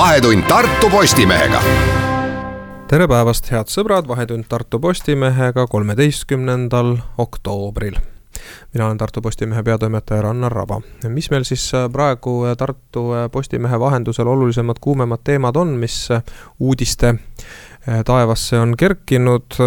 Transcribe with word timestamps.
Vahetund 0.00 0.46
Tartu 0.48 0.88
Postimehega 0.90 1.58
tere 2.88 3.04
päevast, 3.04 3.50
head 3.52 3.68
sõbrad, 3.68 4.06
Vahetund 4.08 4.46
Tartu 4.48 4.78
Postimehega 4.80 5.66
kolmeteistkümnendal 5.68 6.94
oktoobril. 7.20 7.98
mina 8.72 8.86
olen 8.86 8.98
Tartu 8.98 9.20
Postimehe 9.20 9.62
peatoimetaja 9.62 10.22
Rannar 10.22 10.52
Raba. 10.52 10.80
mis 11.08 11.30
meil 11.30 11.44
siis 11.44 11.66
praegu 11.92 12.46
Tartu 12.58 13.04
Postimehe 13.32 13.80
vahendusel 13.80 14.26
olulisemad, 14.26 14.80
kuumemad 14.80 15.20
teemad 15.24 15.56
on, 15.56 15.68
mis 15.68 16.08
uudiste 16.58 17.14
taevasse 18.04 18.58
on 18.58 18.76
kerkinud 18.76 19.60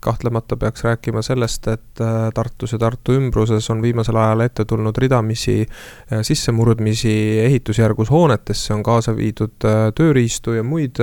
kahtlemata 0.00 0.56
peaks 0.56 0.84
rääkima 0.84 1.22
sellest, 1.22 1.68
et 1.68 2.00
äh, 2.00 2.30
Tartus 2.34 2.72
ja 2.72 2.78
Tartu 2.78 3.14
ümbruses 3.18 3.70
on 3.70 3.82
viimasel 3.82 4.16
ajal 4.16 4.44
ette 4.46 4.64
tulnud 4.64 4.96
ridamisi 4.98 5.60
äh, 5.62 6.20
sissemurdmisi 6.22 7.14
ehitusjärgus 7.44 8.10
hoonetesse, 8.10 8.74
on 8.74 8.82
kaasa 8.86 9.16
viidud 9.16 9.66
äh, 9.66 9.88
tööriistu 9.94 10.54
ja 10.56 10.64
muid 10.66 10.98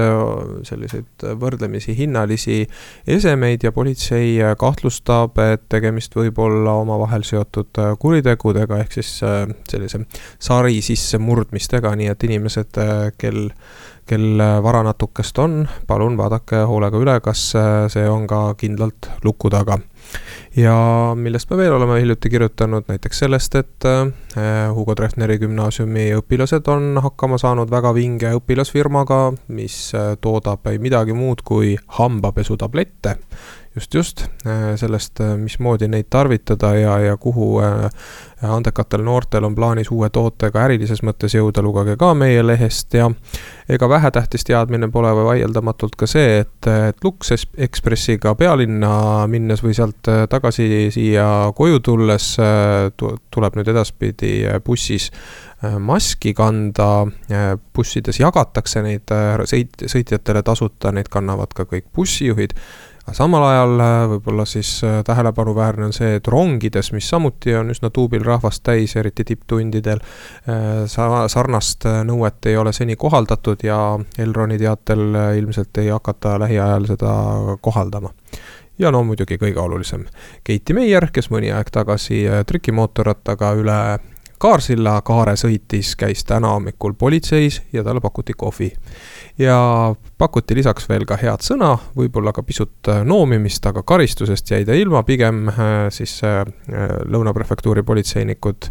selliseid 0.65 1.25
võrdlemisi 1.39 1.95
hinnalisi 1.97 2.61
esemeid 3.07 3.63
ja 3.63 3.71
politsei 3.75 4.37
kahtlustab, 4.59 5.37
et 5.53 5.65
tegemist 5.69 6.15
võib 6.15 6.39
olla 6.39 6.75
omavahel 6.81 7.23
seotud 7.27 7.79
kuritegudega, 7.99 8.79
ehk 8.83 8.99
siis 8.99 9.11
sellise 9.69 10.01
sari 10.39 10.81
sissemurdmistega, 10.85 11.95
nii 11.95 12.11
et 12.11 12.27
inimesed, 12.27 12.79
kel 13.17 13.41
kel 14.05 14.41
vara 14.63 14.83
natukest 14.85 15.39
on, 15.41 15.63
palun 15.87 16.17
vaadake 16.17 16.61
hoolega 16.69 16.99
üle, 17.01 17.17
kas 17.25 17.47
äh, 17.57 17.85
see 17.91 18.05
on 18.09 18.27
ka 18.29 18.53
kindlalt 18.59 19.09
luku 19.23 19.49
taga. 19.49 19.79
ja 20.55 20.75
millest 21.17 21.49
me 21.49 21.57
veel 21.57 21.73
oleme 21.73 21.97
hiljuti 21.99 22.29
kirjutanud, 22.29 22.85
näiteks 22.87 23.19
sellest, 23.25 23.55
et 23.55 23.87
äh, 23.89 24.69
Hugo 24.75 24.95
Treffneri 24.95 25.39
gümnaasiumi 25.41 26.11
õpilased 26.19 26.69
on 26.71 27.01
hakkama 27.01 27.39
saanud 27.41 27.71
väga 27.71 27.93
vinge 27.97 28.35
õpilasfirmaga, 28.37 29.21
mis 29.47 29.79
äh, 29.97 30.13
toodab 30.21 30.67
ei 30.69 30.79
midagi 30.79 31.17
muud 31.17 31.41
kui 31.43 31.75
hambapesutablette 31.99 33.17
just, 33.75 33.93
just, 33.93 34.25
sellest, 34.75 35.19
mismoodi 35.37 35.87
neid 35.91 36.07
tarvitada 36.09 36.73
ja, 36.77 36.99
ja 36.99 37.17
kuhu 37.17 37.59
andekatel 38.41 39.03
noortel 39.03 39.43
on 39.43 39.55
plaanis 39.55 39.91
uue 39.91 40.09
tootega 40.09 40.65
ärilises 40.67 41.01
mõttes 41.03 41.35
jõuda, 41.35 41.63
lugege 41.63 41.95
ka 41.99 42.13
meie 42.17 42.43
lehest 42.45 42.93
ja 42.93 43.09
ega 43.69 43.89
vähetähtis 43.89 44.43
teadmine 44.43 44.89
pole 44.91 45.11
vaieldamatult 45.15 45.95
ka 45.97 46.07
see, 46.09 46.39
et, 46.43 46.69
et 46.89 47.03
Lux 47.03 47.31
Expressiga 47.57 48.35
pealinna 48.35 49.25
minnes 49.31 49.63
või 49.63 49.75
sealt 49.77 50.09
äh, 50.11 50.25
tagasi 50.29 50.89
siia 50.93 51.25
koju 51.55 51.81
tulles 51.85 52.35
äh, 52.41 52.91
tuleb 52.95 53.57
nüüd 53.57 53.73
edaspidi 53.73 54.37
äh, 54.45 54.61
bussis 54.65 55.11
maski 55.65 56.33
kanda, 56.35 57.07
bussides 57.73 58.19
jagatakse 58.19 58.83
neid 58.85 59.09
sõit-, 59.49 59.85
sõitjatele 59.89 60.43
tasuta, 60.45 60.91
neid 60.93 61.07
kannavad 61.09 61.55
ka 61.57 61.63
kõik 61.65 61.87
bussijuhid 61.95 62.53
aga 63.05 63.13
samal 63.13 63.43
ajal 63.45 63.79
äh, 63.79 63.95
võib-olla 64.09 64.45
siis 64.49 64.69
äh, 64.83 65.03
tähelepanuväärne 65.05 65.85
on 65.85 65.93
see, 65.93 66.15
et 66.17 66.27
rongides, 66.27 66.89
mis 66.95 67.09
samuti 67.09 67.53
on 67.55 67.69
üsna 67.69 67.91
tuubil 67.93 68.25
rahvast 68.25 68.63
täis, 68.65 68.95
eriti 68.97 69.23
tipptundidel, 69.23 70.01
äh, 70.49 70.65
sa-, 70.89 71.27
sarnast 71.29 71.85
nõuet 72.07 72.49
ei 72.49 72.57
ole 72.57 72.73
seni 72.73 72.97
kohaldatud 72.97 73.63
ja 73.63 73.79
Elroni 74.17 74.57
teatel 74.57 75.37
ilmselt 75.37 75.77
ei 75.83 75.93
hakata 75.93 76.39
lähiajal 76.41 76.89
seda 76.89 77.13
kohaldama. 77.61 78.09
Ja 78.79 78.89
no 78.91 79.05
muidugi 79.07 79.37
kõige 79.39 79.61
olulisem, 79.61 80.03
Keiti 80.43 80.73
Meier, 80.75 81.07
kes 81.13 81.29
mõni 81.31 81.53
aeg 81.53 81.69
tagasi 81.71 82.25
trikimootorrattaga 82.49 83.53
üle 83.55 83.77
Kaarsilla 84.35 84.97
kaare 85.07 85.37
sõitis, 85.39 85.93
käis 85.95 86.25
täna 86.27 86.51
hommikul 86.51 86.93
politseis 86.99 87.61
ja 87.73 87.85
talle 87.87 88.01
pakuti 88.03 88.33
kohvi 88.35 88.73
ja 89.37 89.95
pakuti 90.17 90.55
lisaks 90.55 90.87
veel 90.89 91.03
ka 91.07 91.17
head 91.19 91.43
sõna, 91.43 91.73
võib-olla 91.97 92.31
ka 92.35 92.43
pisut 92.47 92.87
äh, 92.91 93.01
noomimist, 93.07 93.65
aga 93.67 93.83
karistusest 93.83 94.51
jäi 94.51 94.63
ta 94.67 94.75
ilma, 94.77 95.03
pigem 95.03 95.49
äh, 95.51 95.73
siis 95.93 96.13
äh, 96.23 96.43
Lõuna 97.05 97.33
prefektuuri 97.35 97.83
politseinikud 97.83 98.69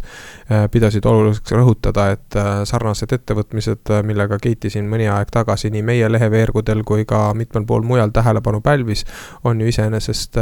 pidasid 0.71 1.05
oluliseks 1.09 1.53
rõhutada, 1.55 2.07
et 2.13 2.35
sarnased 2.69 3.13
ettevõtmised, 3.15 3.89
millega 4.05 4.37
Keiti 4.41 4.69
siin 4.69 4.89
mõni 4.89 5.07
aeg 5.09 5.31
tagasi 5.33 5.71
nii 5.73 5.81
meie 5.85 6.09
leheveergudel 6.11 6.83
kui 6.85 7.05
ka 7.09 7.31
mitmel 7.37 7.65
pool 7.65 7.85
mujal 7.87 8.13
tähelepanu 8.13 8.61
pälvis, 8.65 9.05
on 9.43 9.61
ju 9.61 9.69
iseenesest 9.71 10.37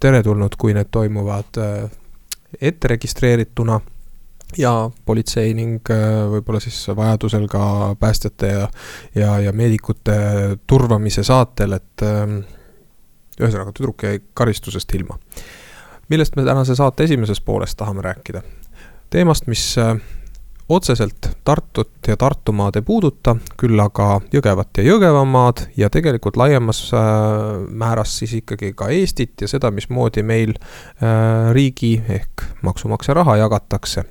teretulnud, 0.00 0.54
kui 0.58 0.74
need 0.76 0.92
toimuvad 0.94 1.58
ette 2.60 2.92
registreerituna 2.94 3.80
ja 4.58 4.90
politsei 5.04 5.54
ning 5.54 5.90
äh, 5.90 6.26
võib-olla 6.34 6.60
siis 6.62 6.78
vajadusel 6.96 7.46
ka 7.50 7.94
päästjate 8.00 8.52
ja, 8.52 8.68
ja, 9.14 9.38
ja 9.46 9.52
meedikute 9.52 10.16
turvamise 10.66 11.24
saatel, 11.26 11.76
et 11.78 12.06
ähm, 12.06 12.40
ühesõnaga, 13.40 13.74
tüdruk 13.76 14.06
jäi 14.06 14.22
karistusest 14.34 14.94
ilma. 14.98 15.18
millest 16.08 16.36
me 16.36 16.44
tänase 16.44 16.74
saate 16.74 17.04
esimeses 17.04 17.40
pooles 17.40 17.76
tahame 17.76 18.02
rääkida? 18.02 18.42
teemast, 19.10 19.46
mis 19.46 19.78
äh, 19.78 19.96
otseselt 20.68 21.30
Tartut 21.44 22.08
ja 22.08 22.16
Tartumaad 22.16 22.76
ei 22.76 22.82
puuduta, 22.82 23.36
küll 23.56 23.80
aga 23.80 24.20
Jõgevat 24.34 24.78
ja 24.78 24.84
Jõgevamaad 24.86 25.66
ja 25.76 25.90
tegelikult 25.90 26.36
laiemas 26.36 26.88
äh, 26.94 27.02
määras 27.70 28.18
siis 28.18 28.34
ikkagi 28.42 28.72
ka 28.74 28.90
Eestit 28.90 29.40
ja 29.40 29.48
seda, 29.48 29.70
mismoodi 29.70 30.22
meil 30.22 30.54
riigi 31.52 32.00
ehk 32.08 32.48
maksumaksja 32.62 33.14
raha 33.14 33.36
jagatakse 33.44 34.04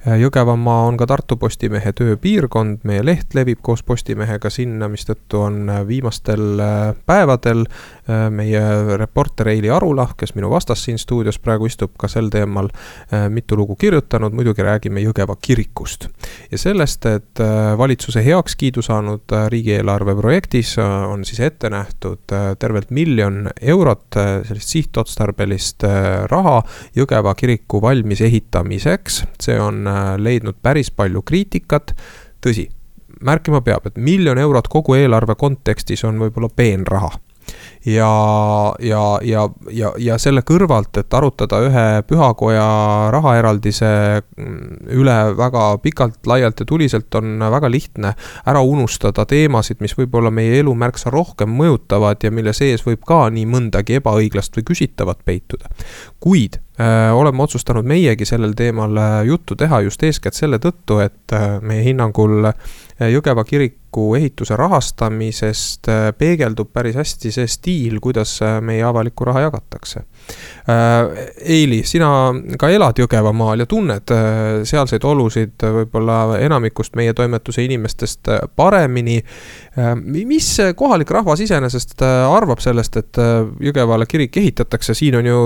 Jõgevamaa 0.00 0.86
on 0.88 0.96
ka 0.96 1.04
Tartu 1.06 1.36
Postimehe 1.36 1.90
tööpiirkond, 1.92 2.86
meie 2.88 3.02
leht 3.04 3.34
levib 3.36 3.58
koos 3.60 3.82
Postimehega 3.84 4.48
sinna, 4.48 4.88
mistõttu 4.88 5.42
on 5.44 5.68
äh, 5.68 5.82
viimastel 5.84 6.62
äh, 6.64 6.94
päevadel 7.06 7.66
meie 8.30 8.60
reporter 8.96 9.50
Eili 9.52 9.70
Arula, 9.70 10.08
kes 10.16 10.34
minu 10.36 10.50
vastas 10.50 10.84
siin 10.84 10.98
stuudios 10.98 11.38
praegu 11.42 11.68
istub, 11.68 11.92
ka 11.98 12.08
sel 12.08 12.30
teemal 12.32 12.70
mitu 13.30 13.56
lugu 13.58 13.76
kirjutanud, 13.76 14.34
muidugi 14.36 14.64
räägime 14.64 15.02
Jõgeva 15.04 15.36
kirikust. 15.42 16.08
ja 16.50 16.58
sellest, 16.58 17.06
et 17.06 17.42
valitsuse 17.78 18.24
heakskiidu 18.24 18.82
saanud 18.82 19.34
riigieelarve 19.52 20.14
projektis 20.16 20.76
on 20.78 21.24
siis 21.24 21.40
ette 21.40 21.70
nähtud 21.70 22.34
tervelt 22.58 22.90
miljon 22.90 23.50
eurot 23.60 24.18
sellist 24.48 24.74
sihtotstarbelist 24.76 25.86
raha 26.30 26.62
Jõgeva 26.96 27.34
kiriku 27.34 27.82
valmis 27.82 28.20
ehitamiseks, 28.20 29.24
see 29.40 29.60
on 29.60 29.86
Äh, 29.90 30.18
leidnud 30.18 30.58
päris 30.62 30.90
palju 30.90 31.22
kriitikat, 31.26 31.94
tõsi, 32.44 32.66
märkima 33.24 33.62
peab, 33.64 33.86
et 33.88 33.98
miljon 33.98 34.38
eurot 34.38 34.68
kogu 34.68 34.96
eelarve 34.98 35.36
kontekstis 35.40 36.04
on 36.08 36.20
võib-olla 36.20 36.50
peenraha 36.56 37.12
ja, 37.86 38.74
ja, 38.78 39.20
ja, 39.22 39.48
ja, 39.70 39.92
ja 39.98 40.18
selle 40.18 40.42
kõrvalt, 40.46 41.00
et 41.00 41.14
arutada 41.14 41.60
ühe 41.64 41.84
pühakoja 42.08 42.64
rahaeraldise 43.14 43.90
üle 44.92 45.18
väga 45.38 45.64
pikalt, 45.82 46.20
laialt 46.28 46.60
ja 46.60 46.68
tuliselt, 46.68 47.08
on 47.14 47.40
väga 47.40 47.70
lihtne 47.72 48.14
ära 48.46 48.62
unustada 48.62 49.24
teemasid, 49.28 49.80
mis 49.80 49.96
võib-olla 49.96 50.32
meie 50.34 50.60
elu 50.60 50.74
märksa 50.74 51.12
rohkem 51.14 51.52
mõjutavad 51.56 52.20
ja 52.24 52.32
mille 52.34 52.52
sees 52.56 52.84
võib 52.86 53.04
ka 53.06 53.26
nii 53.32 53.46
mõndagi 53.48 54.00
ebaõiglast 54.00 54.56
või 54.58 54.68
küsitavat 54.72 55.24
peituda. 55.24 55.72
kuid 56.20 56.60
oleme 57.12 57.42
otsustanud 57.42 57.84
meiegi 57.84 58.24
sellel 58.24 58.54
teemal 58.56 58.96
äh, 58.96 59.24
juttu 59.26 59.56
teha 59.56 59.80
just 59.80 60.02
eeskätt 60.02 60.36
selle 60.36 60.60
tõttu, 60.62 61.00
et 61.04 61.34
äh, 61.36 61.58
meie 61.62 61.84
hinnangul 61.84 62.52
Jõgeva 63.00 63.46
kiriku 63.48 64.10
ehituse 64.18 64.58
rahastamisest 64.60 65.88
peegeldub 66.20 66.68
päris 66.68 66.98
hästi 67.00 67.30
see 67.32 67.46
stiil, 67.48 67.94
kuidas 68.04 68.34
meie 68.60 68.82
avalikku 68.84 69.24
raha 69.24 69.46
jagatakse. 69.46 70.02
Eili, 71.40 71.78
sina 71.88 72.10
ka 72.60 72.68
elad 72.68 73.00
Jõgevamaal 73.00 73.64
ja 73.64 73.66
tunned 73.70 74.12
sealseid 74.68 75.06
olusid 75.08 75.64
võib-olla 75.78 76.42
enamikust 76.44 76.92
meie 77.00 77.16
toimetuse 77.16 77.64
inimestest 77.64 78.28
paremini. 78.56 79.16
mis 80.04 80.50
kohalik 80.76 81.16
rahvas 81.16 81.40
iseenesest 81.40 82.04
arvab 82.04 82.60
sellest, 82.60 83.00
et 83.00 83.24
Jõgevale 83.64 84.04
kirik 84.04 84.36
ehitatakse, 84.36 84.92
siin 84.94 85.16
on 85.22 85.32
ju 85.32 85.42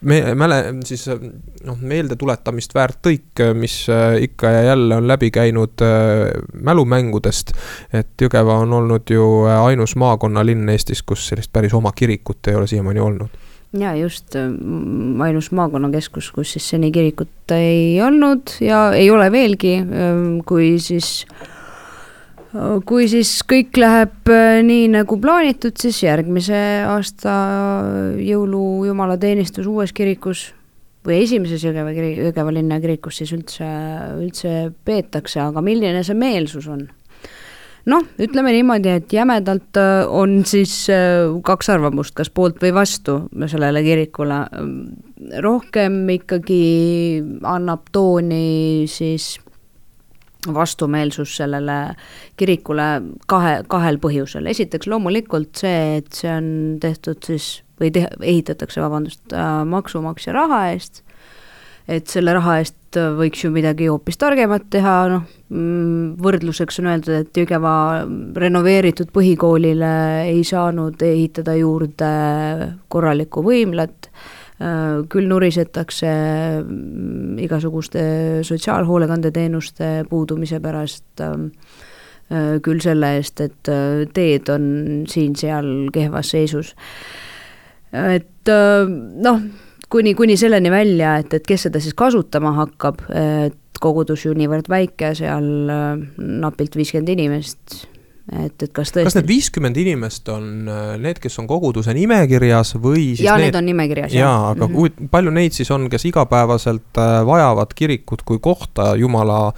me, 0.00 0.20
mäle-, 0.38 0.62
siis 0.86 1.06
noh, 1.08 1.78
meeldetuletamist 1.80 2.74
väärt 2.76 3.00
tõik, 3.06 3.42
mis 3.58 3.80
äh, 3.92 4.18
ikka 4.28 4.52
ja 4.54 4.62
jälle 4.70 4.98
on 5.00 5.08
läbi 5.08 5.30
käinud 5.34 5.84
äh, 5.84 6.30
mälumängudest. 6.54 7.52
et 7.92 8.14
Jõgeva 8.22 8.60
on 8.62 8.72
olnud 8.72 9.10
ju 9.10 9.26
äh, 9.48 9.58
ainus 9.64 9.96
maakonnalinn 9.96 10.68
Eestis, 10.68 11.02
kus 11.02 11.28
sellist 11.28 11.52
päris 11.52 11.74
oma 11.74 11.92
kirikut 11.92 12.48
ei 12.48 12.58
ole 12.58 12.66
siiamaani 12.66 13.00
olnud 13.00 13.44
ja 13.78 13.92
just 13.96 14.32
ainus 15.22 15.50
maakonnakeskus, 15.52 16.30
kus 16.32 16.54
siis 16.54 16.70
seni 16.70 16.88
kirikut 16.92 17.52
ei 17.52 18.00
olnud 18.00 18.54
ja 18.64 18.92
ei 18.96 19.10
ole 19.10 19.26
veelgi, 19.32 19.74
kui 20.48 20.78
siis 20.80 21.26
kui 22.88 23.08
siis 23.10 23.42
kõik 23.48 23.76
läheb 23.76 24.30
äh, 24.32 24.60
nii 24.64 24.88
nagu 24.94 25.18
plaanitud, 25.20 25.76
siis 25.76 26.00
järgmise 26.04 26.60
aasta 26.88 27.34
jõulu 28.24 28.86
jumalateenistus 28.88 29.68
uues 29.68 29.92
kirikus 29.92 30.48
või 31.06 31.22
esimeses 31.24 31.62
Jõgeva 31.64 31.92
kiri, 31.96 32.14
Jõgeva 32.28 32.52
linna 32.54 32.78
kirikus 32.80 33.20
siis 33.20 33.32
üldse, 33.36 33.68
üldse 34.18 34.54
peetakse, 34.84 35.42
aga 35.44 35.62
milline 35.64 36.00
see 36.06 36.16
meelsus 36.16 36.70
on? 36.72 36.86
noh, 37.88 38.04
ütleme 38.20 38.52
niimoodi, 38.52 38.90
et 39.00 39.12
jämedalt 39.12 39.78
äh, 39.80 40.02
on 40.08 40.40
siis 40.48 40.72
äh, 40.92 41.28
kaks 41.44 41.68
arvamust, 41.72 42.14
kas 42.16 42.32
poolt 42.32 42.60
või 42.64 42.72
vastu 42.76 43.22
sellele 43.44 43.84
kirikule. 43.84 44.40
rohkem 45.44 46.00
ikkagi 46.16 46.62
annab 47.42 47.88
tooni 47.92 48.86
siis 48.88 49.36
vastumeelsus 50.54 51.36
sellele 51.40 51.78
kirikule 52.38 52.88
kahe, 53.30 53.58
kahel 53.70 54.00
põhjusel, 54.02 54.48
esiteks 54.50 54.88
loomulikult 54.90 55.60
see, 55.62 55.98
et 56.00 56.12
see 56.14 56.30
on 56.32 56.48
tehtud 56.82 57.20
siis 57.26 57.58
või 57.80 57.92
te-, 57.94 58.08
ehitatakse, 58.20 58.82
vabandust, 58.82 59.24
äh, 59.32 59.60
maksumaksja 59.68 60.34
raha 60.36 60.64
eest, 60.72 61.02
et 61.88 62.08
selle 62.10 62.34
raha 62.36 62.58
eest 62.62 62.74
võiks 63.18 63.44
ju 63.44 63.52
midagi 63.52 63.90
hoopis 63.90 64.16
targemat 64.20 64.66
teha, 64.72 64.96
noh, 65.12 65.28
mm, 65.52 66.16
võrdluseks 66.24 66.80
on 66.80 66.90
öeldud, 66.94 67.20
et 67.20 67.40
Jõgeva 67.42 67.74
renoveeritud 68.40 69.12
põhikoolile 69.14 69.92
ei 70.30 70.42
saanud 70.46 71.00
ehitada 71.04 71.54
juurde 71.58 72.10
korralikku 72.88 73.44
võimlat, 73.44 74.08
äh, 74.08 74.37
küll 74.58 75.28
nurisetakse 75.30 76.08
mm, 76.64 77.36
igasuguste 77.44 78.02
sotsiaalhoolekandeteenuste 78.46 79.90
puudumise 80.10 80.58
pärast 80.64 81.22
äh, 81.22 82.58
küll 82.64 82.82
selle 82.82 83.14
eest, 83.20 83.40
et 83.40 83.70
teed 84.14 84.50
on 84.52 84.66
siin-seal 85.08 85.70
kehvas 85.94 86.34
seisus. 86.34 86.74
Et 87.94 88.50
äh, 88.52 88.90
noh, 89.22 89.40
kuni, 89.88 90.14
kuni 90.18 90.36
selleni 90.36 90.70
välja, 90.72 91.16
et, 91.22 91.38
et 91.38 91.46
kes 91.46 91.68
seda 91.68 91.80
siis 91.82 91.96
kasutama 91.96 92.52
hakkab, 92.58 93.06
et 93.14 93.56
kogudus 93.82 94.26
ju 94.26 94.34
niivõrd 94.36 94.68
väike, 94.70 95.12
seal 95.18 95.48
äh, 95.72 95.86
napilt 96.18 96.76
viiskümmend 96.78 97.14
inimest, 97.14 97.84
et, 98.32 98.62
et 98.62 98.72
kas 98.72 98.92
tõesti. 98.92 99.06
kas 99.08 99.18
need 99.18 99.28
viiskümmend 99.30 99.80
inimest 99.80 100.28
on 100.32 100.68
äh, 100.68 100.94
need, 101.00 101.20
kes 101.22 101.38
on 101.42 101.48
koguduse 101.50 101.94
nimekirjas 101.96 102.74
või 102.82 103.12
siis 103.12 103.26
jaa 103.26 103.36
need..., 103.40 103.50
need 103.50 103.60
on 103.60 103.68
nimekirjas. 103.72 104.16
jaa, 104.16 104.50
aga 104.52 104.68
mm 104.68 104.74
-hmm. 104.74 105.12
palju 105.12 105.34
neid 105.34 105.56
siis 105.56 105.70
on, 105.70 105.88
kes 105.90 106.08
igapäevaselt 106.10 107.02
vajavad 107.26 107.74
kirikut 107.74 108.22
kui 108.22 108.38
kohta 108.38 108.94
Jumala 108.96 109.52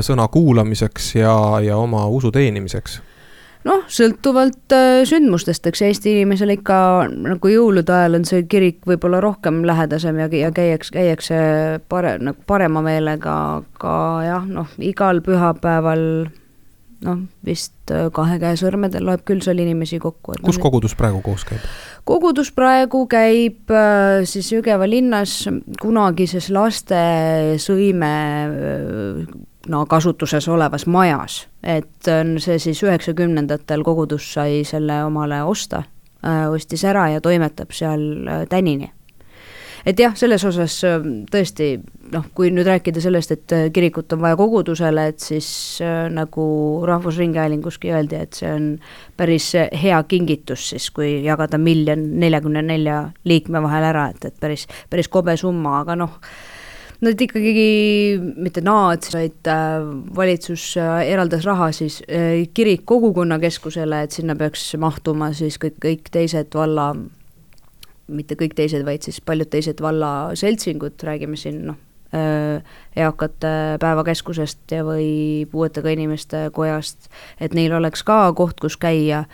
sõna 0.00 0.28
kuulamiseks 0.28 1.14
ja, 1.14 1.34
ja 1.64 1.76
oma 1.76 2.06
usu 2.06 2.32
teenimiseks? 2.32 3.00
noh, 3.68 3.84
sõltuvalt 3.90 4.74
äh, 4.76 5.02
sündmustest, 5.08 5.66
eks 5.68 5.82
Eesti 5.88 6.12
inimesel 6.18 6.54
ikka 6.56 6.76
nagu 7.10 7.50
jõulude 7.50 7.94
ajal 7.94 8.18
on 8.20 8.28
see 8.28 8.44
kirik 8.50 8.84
võib-olla 8.88 9.22
rohkem 9.24 9.62
lähedasem 9.68 10.20
ja, 10.20 10.28
ja 10.28 10.52
käiakse, 10.54 10.94
käiakse 10.94 11.40
pare-, 11.88 12.18
nagu 12.22 12.44
parema 12.46 12.84
meelega, 12.84 13.36
aga 13.62 13.96
jah, 14.26 14.48
noh, 14.48 14.72
igal 14.84 15.22
pühapäeval 15.24 16.04
noh, 17.04 17.22
vist 17.46 17.92
äh, 17.94 18.08
kahe 18.14 18.40
käe 18.42 18.58
sõrmedel 18.60 19.06
loeb 19.06 19.24
küll 19.28 19.42
seal 19.44 19.60
inimesi 19.62 20.00
kokku. 20.02 20.38
kus 20.42 20.58
no, 20.58 20.64
kogudus 20.66 20.96
praegu 20.98 21.22
koos 21.24 21.46
käib? 21.48 21.64
kogudus 22.08 22.52
praegu 22.56 23.06
käib 23.10 23.72
äh, 23.72 24.24
siis 24.28 24.52
Jõgeva 24.52 24.88
linnas 24.90 25.42
kunagises 25.80 26.50
laste 26.54 27.02
sõime 27.62 28.14
no 29.68 29.84
kasutuses 29.86 30.48
olevas 30.48 30.86
majas, 30.86 31.44
et 31.62 32.08
on 32.12 32.36
see 32.42 32.58
siis 32.62 32.82
üheksakümnendatel 32.84 33.84
kogudus 33.86 34.26
sai 34.36 34.62
selle 34.68 35.00
omale 35.06 35.42
osta, 35.44 35.84
äh, 36.24 36.46
ostis 36.52 36.84
ära 36.84 37.08
ja 37.14 37.22
toimetab 37.24 37.72
seal 37.72 38.04
äh, 38.28 38.44
tänini. 38.50 38.90
Et 39.86 40.00
jah, 40.00 40.14
selles 40.16 40.44
osas 40.48 40.76
äh, 40.88 41.04
tõesti 41.32 41.68
noh, 42.14 42.26
kui 42.36 42.50
nüüd 42.54 42.68
rääkida 42.68 43.02
sellest, 43.02 43.34
et 43.34 43.54
kirikut 43.74 44.12
on 44.16 44.22
vaja 44.22 44.38
kogudusele, 44.38 45.06
et 45.10 45.20
siis 45.24 45.48
nagu 46.14 46.44
Rahvusringhäälinguski 46.86 47.90
öeldi, 47.90 48.20
et 48.20 48.38
see 48.38 48.50
on 48.52 48.66
päris 49.16 49.50
hea 49.56 50.02
kingitus 50.08 50.68
siis, 50.74 50.90
kui 50.94 51.24
jagada 51.24 51.58
miljon 51.58 52.04
neljakümne 52.20 52.62
nelja 52.62 52.98
liikme 53.24 53.62
vahel 53.64 53.88
ära, 53.90 54.10
et, 54.14 54.28
et 54.28 54.36
päris, 54.40 54.68
päris 54.92 55.10
kobe 55.10 55.36
summa, 55.40 55.80
aga 55.82 55.98
noh 56.04 56.20
Nad 57.04 57.20
ikkagi 57.20 58.16
mitte 58.40 58.62
NAAD, 58.64 59.08
vaid 59.12 59.48
äh, 59.50 59.86
valitsus 60.16 60.70
äh, 60.80 61.02
eraldas 61.10 61.44
raha 61.44 61.68
siis 61.74 61.98
äh, 62.06 62.46
kirik 62.54 62.84
kogukonnakeskusele, 62.88 64.04
et 64.06 64.14
sinna 64.14 64.36
peaks 64.38 64.70
mahtuma 64.80 65.32
siis 65.36 65.58
kõik, 65.60 65.76
kõik 65.82 66.08
teised 66.14 66.54
valla, 66.56 66.92
mitte 68.08 68.36
kõik 68.36 68.54
teised, 68.58 68.84
vaid 68.86 69.06
siis 69.06 69.20
paljud 69.24 69.48
teised 69.50 69.80
valla 69.84 70.30
seltsingud, 70.38 70.96
räägime 71.06 71.38
siin 71.40 71.64
noh, 71.70 71.80
eakate 72.96 73.52
päevakeskusest 73.82 74.70
ja, 74.76 74.84
või 74.86 75.46
puuetega 75.50 75.90
inimeste 75.94 76.48
kojast, 76.54 77.10
et 77.40 77.54
neil 77.56 77.74
oleks 77.74 78.04
ka 78.06 78.28
koht, 78.36 78.60
kus 78.62 78.76
käia. 78.80 79.24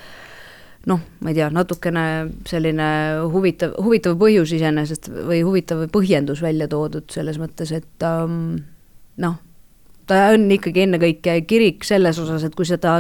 Noh, 0.89 1.03
ma 1.21 1.29
ei 1.29 1.37
tea, 1.37 1.51
natukene 1.53 2.03
selline 2.49 2.87
huvitav, 3.29 3.75
huvitav 3.85 4.17
põhjus 4.21 4.55
iseenesest 4.57 5.11
või 5.13 5.43
huvitav 5.45 5.85
põhjendus 5.93 6.41
välja 6.41 6.71
toodud 6.73 7.11
selles 7.13 7.37
mõttes, 7.43 7.75
et 7.77 8.07
um, 8.09 8.57
noh, 9.21 9.37
ta 10.11 10.31
on 10.35 10.49
ikkagi 10.51 10.85
ennekõike 10.87 11.37
kirik 11.49 11.87
selles 11.87 12.19
osas, 12.23 12.45
et 12.47 12.57
kui 12.59 12.67
seda 12.69 12.99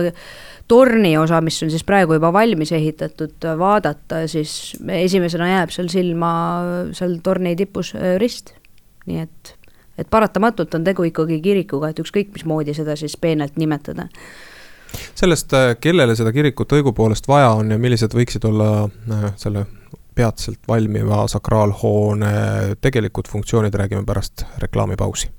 torni 0.70 1.16
osa, 1.18 1.40
mis 1.42 1.58
on 1.64 1.72
siis 1.72 1.84
praegu 1.86 2.14
juba 2.14 2.30
valmis 2.34 2.70
ehitatud, 2.76 3.48
vaadata, 3.58 4.22
siis 4.30 4.76
esimesena 5.00 5.50
jääb 5.56 5.74
seal 5.74 5.90
silma 5.90 6.34
seal 6.96 7.18
torni 7.24 7.56
tipus 7.58 7.94
äh, 7.98 8.14
rist. 8.22 8.54
nii 9.10 9.24
et, 9.24 9.54
et 9.98 10.08
paratamatult 10.10 10.74
on 10.76 10.86
tegu 10.86 11.08
ikkagi 11.08 11.40
kirikuga, 11.42 11.90
et 11.90 11.98
ükskõik 12.02 12.30
mismoodi 12.36 12.76
seda 12.76 12.96
siis 13.00 13.16
peenelt 13.18 13.58
nimetada 13.58 14.08
sellest, 15.14 15.52
äh, 15.54 15.74
kellele 15.80 16.16
seda 16.18 16.32
kirikut 16.34 16.72
õigupoolest 16.78 17.28
vaja 17.30 17.52
on 17.58 17.70
ja 17.70 17.78
millised 17.78 18.14
võiksid 18.14 18.46
olla 18.48 18.70
äh, 18.86 19.28
selle 19.38 19.66
peatselt 20.14 20.66
valmiva 20.68 21.24
sakraalhoone 21.30 22.32
tegelikud 22.80 23.28
funktsioonid, 23.30 23.74
räägime 23.74 24.04
pärast 24.06 24.44
reklaamipausi. 24.58 25.30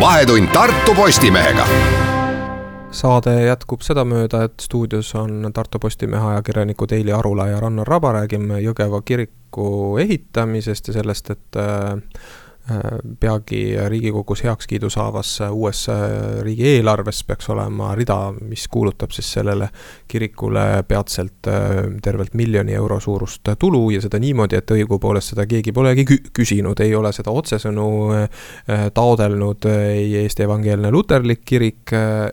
Vahetund 0.00 0.48
Tartu 0.52 0.94
Postimehega. 0.94 1.64
Saade 2.90 3.32
jätkub 3.44 3.84
sedamööda, 3.86 4.42
et 4.48 4.60
stuudios 4.60 5.14
on 5.14 5.46
Tartu 5.54 5.78
Postimehe 5.78 6.32
ajakirjanikud 6.32 6.92
Eili 6.92 7.12
Arula 7.12 7.46
ja 7.48 7.60
Rannar 7.60 7.88
Raba, 7.88 8.12
räägime 8.18 8.58
Jõgeva 8.60 9.02
kiriku 9.06 9.96
ehitamisest 10.02 10.90
ja 10.90 10.96
sellest, 10.98 11.30
et 11.30 11.56
äh, 11.56 11.94
peagi 13.20 13.62
Riigikogus 13.88 14.44
heakskiidu 14.44 14.90
saavas 14.90 15.38
uues 15.50 15.86
riigieelarves 16.42 17.24
peaks 17.24 17.50
olema 17.50 17.94
rida, 17.94 18.18
mis 18.40 18.68
kuulutab 18.68 19.10
siis 19.14 19.32
sellele 19.32 19.68
kirikule 20.08 20.82
peatselt 20.88 21.48
äh, 21.48 21.62
tervelt 22.02 22.34
miljoni 22.34 22.74
euro 22.74 23.00
suurust 23.00 23.48
tulu 23.58 23.90
ja 23.90 24.00
seda 24.02 24.18
niimoodi, 24.22 24.58
et 24.58 24.74
õigupoolest 24.74 25.34
seda 25.34 25.46
keegi 25.50 25.72
polegi 25.72 26.04
küsinud, 26.36 26.80
ei 26.84 26.94
ole 26.98 27.12
seda 27.16 27.32
otsesõnu 27.34 27.86
äh, 28.16 28.46
taodelnud 28.94 29.68
ei 29.70 30.14
Eesti 30.22 30.46
Evangeelne 30.46 30.90
Luterlik 30.90 31.44
Kirik 31.46 31.94
äh, 31.96 32.28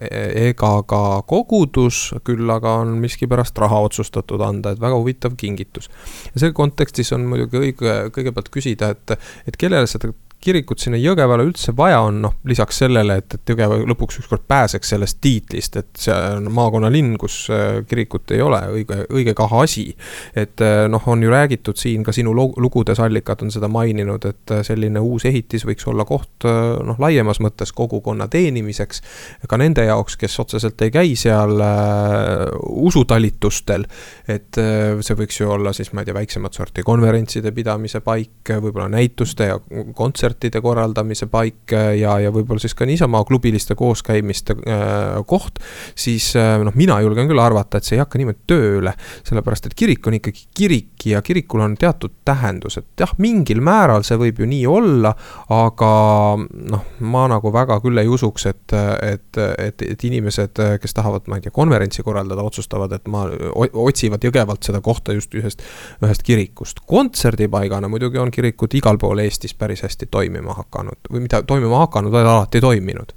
ega 0.49 0.73
ka 0.89 1.01
kogudus, 1.29 2.11
küll 2.27 2.49
aga 2.53 2.77
on 2.83 2.97
miskipärast 3.01 3.57
raha 3.61 3.81
otsustatud 3.89 4.41
anda, 4.43 4.73
et 4.73 4.81
väga 4.81 4.97
huvitav 4.97 5.37
kingitus. 5.37 5.89
ja 6.33 6.39
selle 6.39 6.57
kontekstis 6.57 7.13
on 7.15 7.27
muidugi 7.29 7.61
õige 7.61 7.97
kõigepealt 8.15 8.49
küsida, 8.53 8.93
et, 8.95 9.17
et 9.47 9.59
kellele 9.59 9.87
seda 9.89 10.11
kirikut 10.47 10.81
sinna 10.81 10.99
Jõgevale 11.01 11.45
üldse 11.47 11.73
vaja 11.77 11.99
on, 12.07 12.21
noh, 12.23 12.37
lisaks 12.47 12.81
sellele, 12.83 13.19
et, 13.21 13.37
et 13.37 13.53
Jõgeva 13.53 13.79
lõpuks 13.83 14.21
ükskord 14.21 14.45
pääseks 14.47 14.93
sellest 14.93 15.19
tiitlist, 15.23 15.77
et 15.81 16.03
see 16.07 16.15
on 16.37 16.49
maakonnalinn, 16.55 17.17
kus 17.19 17.39
äh, 17.53 17.81
kirikut 17.87 18.31
ei 18.35 18.41
ole, 18.43 18.61
õige, 18.79 19.01
õige 19.13 19.35
kahe 19.37 19.63
asi. 19.63 19.87
et 20.35 20.63
äh, 20.63 20.85
noh, 20.91 21.03
on 21.11 21.23
ju 21.23 21.31
räägitud 21.33 21.79
siin 21.79 22.05
ka 22.07 22.15
sinu 22.15 22.33
lugudes, 22.35 23.01
allikad 23.03 23.43
on 23.43 23.51
seda 23.53 23.69
maininud, 23.71 24.25
et 24.29 24.55
äh, 24.55 24.63
selline 24.67 25.03
uus 25.03 25.27
ehitis 25.27 25.65
võiks 25.67 25.87
olla 25.89 26.05
koht 26.07 26.47
noh, 26.47 26.97
laiemas 27.01 27.41
mõttes 27.43 27.73
kogukonna 27.75 28.27
teenimiseks. 28.31 29.01
ka 29.47 29.57
nende 29.59 29.83
jaoks, 29.87 30.17
kes 30.17 30.39
otseselt 30.39 30.81
ei 30.85 30.91
käi 30.93 31.15
seal 31.19 31.59
äh, 31.63 32.47
usutalitustel. 32.87 33.85
et 34.27 34.57
äh, 34.61 35.01
see 35.01 35.19
võiks 35.19 35.41
ju 35.41 35.51
olla 35.51 35.73
siis, 35.73 35.91
ma 35.93 36.01
ei 36.01 36.09
tea, 36.09 36.17
väiksemat 36.17 36.53
sorti 36.53 36.83
konverentside 36.87 37.51
pidamise 37.51 38.01
paik, 38.05 38.53
võib-olla 38.61 38.89
näituste 38.91 39.51
ja 39.51 39.59
kontsertide 39.95 40.36
kontsertide 40.37 40.61
korraldamise 40.61 41.27
paik 41.27 41.73
äh, 41.73 41.97
ja, 41.99 42.19
ja 42.19 42.31
võib-olla 42.31 42.61
siis 42.61 42.75
ka 42.75 42.85
niisama 42.85 43.23
klubiliste 43.25 43.75
kooskäimiste 43.75 44.55
äh, 44.67 45.25
koht, 45.25 45.59
siis 45.95 46.35
äh, 46.35 46.57
noh, 46.63 46.75
mina 46.75 46.99
julgen 47.01 47.27
küll 47.27 47.39
arvata, 47.39 47.77
et 47.77 47.83
see 47.83 47.97
ei 47.97 48.01
hakka 48.01 48.19
niimoodi 48.19 48.45
tööle, 48.47 48.93
sellepärast 49.25 49.67
et 49.67 49.75
kirik 49.77 50.05
on 50.07 50.17
ikkagi 50.17 50.45
kirik 50.55 51.05
ja 51.05 51.21
kirikul 51.21 51.63
on 51.65 51.75
teatud 51.77 52.13
tähendus, 52.25 52.77
et 52.77 52.87
jah, 52.99 53.13
mingil 53.17 53.61
määral 53.61 54.05
see 54.05 54.17
võib 54.17 54.41
ju 54.41 54.47
nii 54.49 54.65
olla, 54.69 55.13
aga 55.49 55.91
noh, 56.37 56.85
ma 56.99 57.25
nagu 57.31 57.51
väga 57.53 57.79
küll 57.81 57.97
ei 57.97 58.07
usuks, 58.07 58.45
et, 58.51 58.77
et, 59.01 59.41
et, 59.57 59.85
et 59.91 60.07
inimesed, 60.09 60.61
kes 60.81 60.97
tahavad, 60.97 61.27
ma 61.27 61.39
ei 61.39 61.47
tea, 61.47 61.55
konverentsi 61.55 62.05
korraldada, 62.05 62.45
otsustavad, 62.45 62.93
et 62.93 63.09
ma, 63.09 63.25
otsivad 63.55 64.23
Jõgevalt 64.27 64.65
seda 64.67 64.81
kohta 64.83 65.15
just 65.15 65.33
ühest, 65.37 65.63
ühest 66.03 66.25
kirikust. 66.27 66.83
kontserdipaigana 66.85 67.89
muidugi 67.89 68.19
on 68.21 68.31
kirikud 68.33 68.73
igal 68.77 68.99
pool 69.01 69.23
Eestis 69.23 69.55
päris 69.57 69.83
hästi 69.85 70.09
toiminud 70.11 70.26
toimima 70.27 70.53
hakanud 70.53 71.11
või 71.11 71.23
mitte 71.25 71.41
toimima 71.47 71.85
hakanud, 71.85 72.11
vaid 72.11 72.27
alati 72.27 72.61
toiminud 72.61 73.13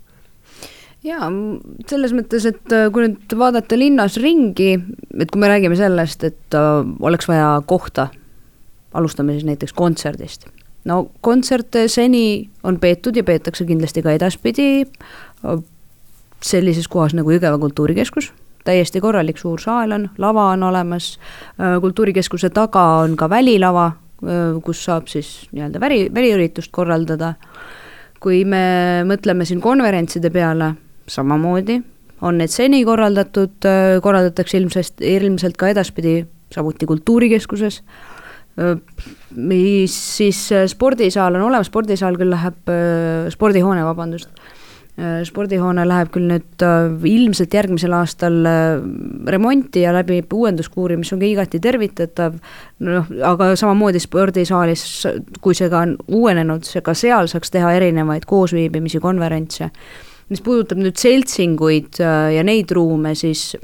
jaa, 1.05 1.31
selles 1.89 2.13
mõttes, 2.17 2.47
et 2.49 2.75
äh, 2.77 2.89
kui 2.93 3.07
nüüd 3.07 3.37
vaadata 3.41 3.79
linnas 3.79 4.19
ringi, 4.21 4.75
et 5.19 5.31
kui 5.31 5.41
me 5.41 5.49
räägime 5.49 5.79
sellest, 5.79 6.25
et 6.29 6.57
äh, 6.57 6.83
oleks 7.01 7.29
vaja 7.31 7.55
kohta, 7.67 8.11
alustame 8.95 9.37
siis 9.37 9.47
näiteks 9.49 9.73
kontserdist. 9.73 10.47
no 10.85 11.11
kontserte 11.21 11.89
seni 11.89 12.51
on 12.65 12.79
peetud 12.81 13.17
ja 13.17 13.25
peetakse 13.25 13.65
kindlasti 13.65 14.03
ka 14.03 14.13
edaspidi 14.17 14.85
äh, 14.85 15.65
sellises 16.43 16.89
kohas 16.89 17.15
nagu 17.17 17.33
Jõgeva 17.33 17.59
kultuurikeskus, 17.61 18.33
täiesti 18.65 19.01
korralik 19.01 19.39
suur 19.39 19.61
saal 19.61 19.93
on, 19.93 20.09
lava 20.19 20.51
on 20.53 20.63
olemas, 20.63 21.19
kultuurikeskuse 21.57 22.51
taga 22.53 22.83
on 23.05 23.17
ka 23.17 23.29
välilava, 23.29 23.91
kus 24.65 24.85
saab 24.85 25.07
siis 25.09 25.49
nii-öelda 25.55 25.81
väri, 25.81 26.03
väriüritust 26.13 26.73
korraldada. 26.73 27.35
kui 28.21 28.45
me 28.45 29.01
mõtleme 29.09 29.47
siin 29.49 29.63
konverentside 29.65 30.29
peale 30.31 30.75
samamoodi 31.09 31.79
on 32.27 32.41
need 32.41 32.53
seni 32.53 32.83
korraldatud, 32.85 33.57
äh, 33.69 33.99
korraldatakse 34.05 34.59
ilmsest, 34.61 35.01
ilmselt 35.05 35.57
ka 35.61 35.71
edaspidi 35.73 36.21
samuti 36.53 36.89
Kultuurikeskuses, 36.89 37.81
äh, 38.61 38.75
mis 39.37 39.97
siis 40.19 40.47
äh, 40.53 40.67
spordisaal 40.71 41.39
on 41.39 41.49
olemas, 41.49 41.71
spordisaal 41.73 42.19
küll 42.21 42.33
läheb, 42.35 42.75
spordihoone, 43.33 43.85
vabandust, 43.87 44.33
spordihoone 45.25 45.85
läheb 45.89 46.11
küll 46.13 46.27
nüüd 46.29 46.65
ilmselt 47.09 47.55
järgmisel 47.55 47.95
aastal 47.97 48.35
remonti 49.33 49.85
ja 49.85 49.95
läbib 49.97 50.33
uuenduskuuri, 50.35 50.99
mis 51.01 51.13
on 51.15 51.23
ka 51.23 51.29
igati 51.29 51.61
tervitatav, 51.63 52.37
noh, 52.85 53.09
aga 53.25 53.53
samamoodi 53.57 54.03
spordisaalis, 54.03 54.85
kui 55.41 55.57
see 55.57 55.71
ka 55.73 55.87
on 55.87 55.97
uuenenud, 56.21 56.69
ka 56.85 56.95
seal 56.99 57.31
saaks 57.33 57.55
teha 57.55 57.73
erinevaid 57.79 58.29
koosviibimisi, 58.29 59.01
konverentse 59.01 59.71
mis 60.31 60.43
puudutab 60.45 60.81
nüüd 60.81 60.99
seltsinguid 61.01 62.01
äh, 62.03 62.31
ja 62.37 62.47
neid 62.47 62.71
ruume, 62.75 63.15
siis 63.19 63.55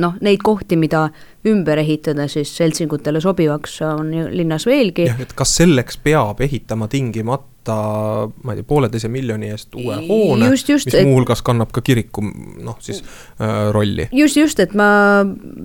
noh, 0.00 0.16
neid 0.24 0.42
kohti, 0.44 0.78
mida 0.80 1.08
ümber 1.48 1.80
ehitada 1.82 2.28
siis 2.30 2.52
seltsingutele 2.56 3.20
sobivaks, 3.20 3.80
on 3.88 4.12
linnas 4.32 4.66
veelgi. 4.68 5.08
jah, 5.10 5.22
et 5.24 5.34
kas 5.36 5.56
selleks 5.58 5.98
peab 6.04 6.40
ehitama 6.44 6.88
tingimata 6.92 7.51
ma 7.70 8.54
ei 8.54 8.58
tea, 8.58 8.66
pooleteise 8.66 9.08
miljoni 9.12 9.50
eest 9.52 9.74
uue 9.78 9.96
hoone, 10.08 10.48
mis 10.50 10.64
et... 10.88 10.96
muuhulgas 11.06 11.42
kannab 11.46 11.70
ka 11.74 11.82
kiriku 11.84 12.24
noh, 12.24 12.78
siis 12.82 13.02
äh, 13.02 13.70
rolli. 13.74 14.08
just, 14.12 14.36
just, 14.36 14.62
et 14.62 14.74
ma 14.78 14.88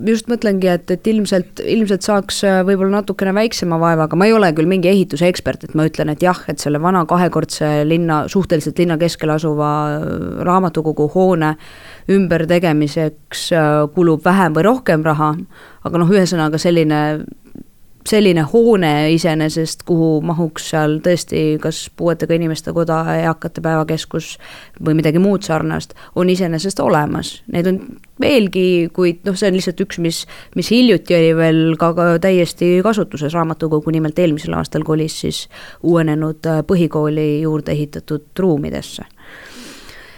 just 0.08 0.30
mõtlengi, 0.32 0.70
et, 0.72 0.92
et 0.94 1.10
ilmselt, 1.10 1.64
ilmselt 1.64 2.06
saaks 2.06 2.44
äh, 2.48 2.60
võib-olla 2.68 3.00
natukene 3.00 3.34
väiksema 3.38 3.80
vaevaga, 3.82 4.20
ma 4.20 4.30
ei 4.30 4.36
ole 4.36 4.52
küll 4.58 4.70
mingi 4.70 4.92
ehituse 4.92 5.30
ekspert, 5.32 5.66
et 5.68 5.78
ma 5.78 5.88
ütlen, 5.90 6.14
et 6.14 6.24
jah, 6.24 6.44
et 6.52 6.62
selle 6.62 6.82
vana 6.84 7.06
kahekordse 7.10 7.82
linna, 7.88 8.24
suhteliselt 8.32 8.80
linna 8.84 9.00
keskel 9.02 9.34
asuva 9.34 9.72
äh, 9.96 10.06
raamatukogu 10.48 11.10
hoone 11.16 11.56
ümbertegemiseks 12.14 13.50
äh, 13.56 13.82
kulub 13.96 14.24
vähem 14.26 14.56
või 14.56 14.68
rohkem 14.70 15.04
raha, 15.08 15.34
aga 15.88 16.02
noh, 16.04 16.14
ühesõnaga 16.14 16.60
selline 16.62 17.02
selline 18.08 18.44
hoone 18.54 18.92
iseenesest, 19.14 19.84
kuhu 19.88 20.22
mahuks 20.26 20.70
seal 20.72 20.98
tõesti 21.04 21.42
kas 21.62 21.88
puuetega 22.00 22.38
inimeste 22.38 22.74
koda, 22.76 23.02
eakate 23.24 23.64
päevakeskus 23.64 24.36
või 24.84 24.98
midagi 25.00 25.22
muud 25.22 25.46
sarnast, 25.48 25.96
on 26.16 26.32
iseenesest 26.32 26.80
olemas. 26.84 27.42
Neid 27.52 27.68
on 27.72 27.82
veelgi, 28.22 28.88
kuid 28.96 29.28
noh, 29.28 29.36
see 29.38 29.52
on 29.52 29.58
lihtsalt 29.58 29.84
üks, 29.84 30.00
mis, 30.04 30.24
mis 30.56 30.72
hiljuti 30.74 31.18
oli 31.18 31.34
veel 31.38 31.62
ka, 31.80 31.92
ka 31.98 32.08
täiesti 32.24 32.78
kasutuses, 32.86 33.36
raamatukogu 33.36 33.94
nimelt 33.94 34.20
eelmisel 34.20 34.56
aastal 34.58 34.88
kolis 34.88 35.20
siis 35.26 35.44
uuenenud 35.84 36.48
põhikooli 36.68 37.30
juurde 37.44 37.76
ehitatud 37.76 38.32
ruumidesse 38.40 39.06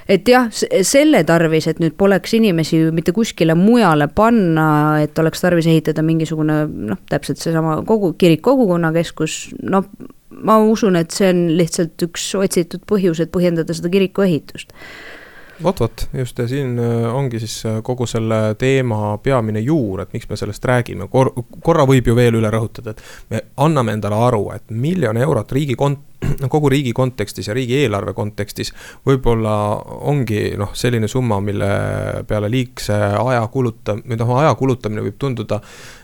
et 0.10 0.30
jah, 0.30 0.48
selle 0.52 1.22
tarvis, 1.28 1.68
et 1.70 1.82
nüüd 1.82 1.94
poleks 2.00 2.34
inimesi 2.38 2.82
mitte 2.96 3.14
kuskile 3.16 3.56
mujale 3.58 4.10
panna, 4.16 4.70
et 5.04 5.20
oleks 5.22 5.44
tarvis 5.44 5.70
ehitada 5.70 6.04
mingisugune 6.06 6.64
noh, 6.90 7.02
täpselt 7.12 7.42
seesama 7.42 7.80
kogu, 7.88 8.16
kirik, 8.20 8.42
kogukonnakeskus, 8.46 9.40
noh, 9.70 9.86
ma 10.46 10.58
usun, 10.64 10.98
et 11.00 11.14
see 11.14 11.30
on 11.30 11.46
lihtsalt 11.60 12.10
üks 12.10 12.32
otsitud 12.40 12.86
põhjus, 12.90 13.22
et 13.22 13.32
põhjendada 13.34 13.76
seda 13.76 13.92
kiriku 13.94 14.26
ehitust 14.26 14.74
vot, 15.64 15.80
vot 15.80 16.10
just 16.14 16.40
ja 16.40 16.48
siin 16.48 16.80
äh, 16.80 17.16
ongi 17.16 17.40
siis 17.40 17.66
äh, 17.66 17.80
kogu 17.84 18.08
selle 18.08 18.56
teema 18.60 19.18
peamine 19.24 19.60
juur, 19.60 20.02
et 20.02 20.14
miks 20.14 20.30
me 20.30 20.38
sellest 20.40 20.66
räägime. 20.66 21.08
Kor, 21.12 21.32
korra 21.64 21.86
võib 21.90 22.08
ju 22.08 22.16
veel 22.18 22.40
üle 22.40 22.52
rõhutada, 22.54 22.94
et 22.96 23.04
me 23.30 23.42
anname 23.66 23.98
endale 23.98 24.20
aru, 24.30 24.46
et 24.56 24.72
miljon 24.72 25.18
eurot 25.18 25.52
riigi 25.56 25.76
kont-, 25.80 26.06
kogu 26.54 26.70
riigi 26.72 26.94
kontekstis 26.96 27.48
ja 27.48 27.56
riigieelarve 27.56 28.14
kontekstis 28.14 28.74
võib-olla 29.08 29.54
ongi 30.12 30.56
noh, 30.60 30.74
selline 30.76 31.08
summa, 31.08 31.40
mille 31.44 31.70
peale 32.28 32.52
liigse 32.52 32.98
aja 33.20 33.46
kuluta-, 33.52 34.00
või 34.04 34.20
noh, 34.20 34.36
aja 34.42 34.56
kulutamine 34.60 35.06
võib 35.06 35.20
tunduda 35.20 35.62
ähm, 35.62 35.99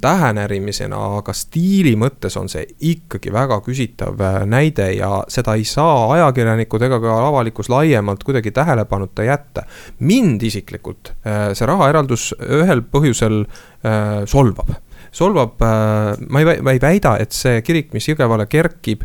tähenärimisena, 0.00 0.98
aga 1.20 1.32
stiili 1.36 1.92
mõttes 1.98 2.34
on 2.40 2.48
see 2.50 2.64
ikkagi 2.90 3.30
väga 3.32 3.60
küsitav 3.62 4.18
äh, 4.18 4.40
näide 4.50 4.88
ja 4.96 5.20
seda 5.30 5.54
ei 5.54 5.62
saa 5.68 6.08
ajakirjanikud 6.16 6.82
ega 6.82 6.98
ka 7.02 7.18
avalikkus 7.28 7.70
laiemalt 7.70 8.24
kuidagi 8.26 8.50
tähelepanuta 8.50 9.22
jätta. 9.22 9.62
mind 9.98 10.42
isiklikult 10.42 11.12
äh, 11.22 11.52
see 11.54 11.66
rahaeraldus 11.70 12.32
ühel 12.42 12.82
põhjusel 12.82 13.44
äh, 13.44 14.24
solvab 14.26 14.74
solvab, 15.14 15.60
ma 15.62 16.40
ei, 16.40 16.58
ma 16.58 16.72
ei 16.74 16.80
väida, 16.82 17.12
et 17.22 17.30
see 17.30 17.60
kirik, 17.62 17.92
mis 17.94 18.08
Jõgevale 18.08 18.48
kerkib, 18.50 19.04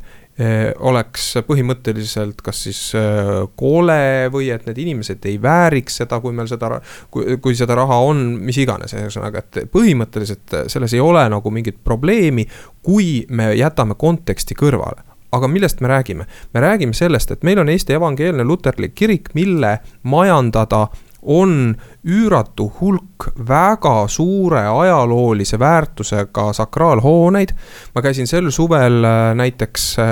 oleks 0.80 1.34
põhimõtteliselt 1.48 2.40
kas 2.44 2.64
siis 2.68 2.80
eh, 2.96 3.32
kole 3.60 4.30
või 4.32 4.48
et 4.54 4.64
need 4.70 4.80
inimesed 4.86 5.26
ei 5.28 5.36
vääriks 5.42 6.00
seda, 6.00 6.22
kui 6.24 6.32
meil 6.36 6.48
seda, 6.48 6.78
kui, 7.12 7.38
kui 7.44 7.58
seda 7.60 7.76
raha 7.76 8.00
on, 8.08 8.24
mis 8.48 8.60
iganes, 8.62 8.96
ühesõnaga, 8.96 9.44
et 9.44 9.72
põhimõtteliselt 9.74 10.58
selles 10.72 10.96
ei 10.96 11.04
ole 11.04 11.26
nagu 11.32 11.52
mingit 11.52 11.82
probleemi, 11.84 12.48
kui 12.86 13.26
me 13.36 13.52
jätame 13.60 14.00
konteksti 14.00 14.56
kõrvale 14.60 15.04
aga 15.32 15.48
millest 15.48 15.82
me 15.82 15.88
räägime? 15.88 16.26
me 16.54 16.60
räägime 16.60 16.94
sellest, 16.94 17.32
et 17.32 17.44
meil 17.44 17.60
on 17.60 17.70
Eesti 17.70 17.94
Evangeelne 17.94 18.44
Luterlik 18.44 18.96
Kirik, 18.96 19.30
mille 19.34 19.78
majandada 20.04 20.88
on 21.22 21.76
üüratu 22.08 22.70
hulk 22.80 23.28
väga 23.48 24.08
suure 24.08 24.62
ajaloolise 24.68 25.60
väärtusega 25.60 26.54
sakraalhooneid. 26.54 27.50
ma 27.96 28.02
käisin 28.02 28.28
sel 28.28 28.50
suvel 28.52 29.04
äh, 29.04 29.36
näiteks 29.36 30.00
äh, 30.00 30.06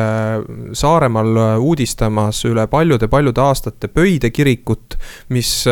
Saaremaal 0.74 1.38
äh, 1.38 1.60
uudistamas 1.60 2.44
üle 2.46 2.68
paljude-paljude 2.68 3.42
aastate 3.42 3.88
Pöide 3.88 4.30
kirikut, 4.30 4.98
mis 5.30 5.66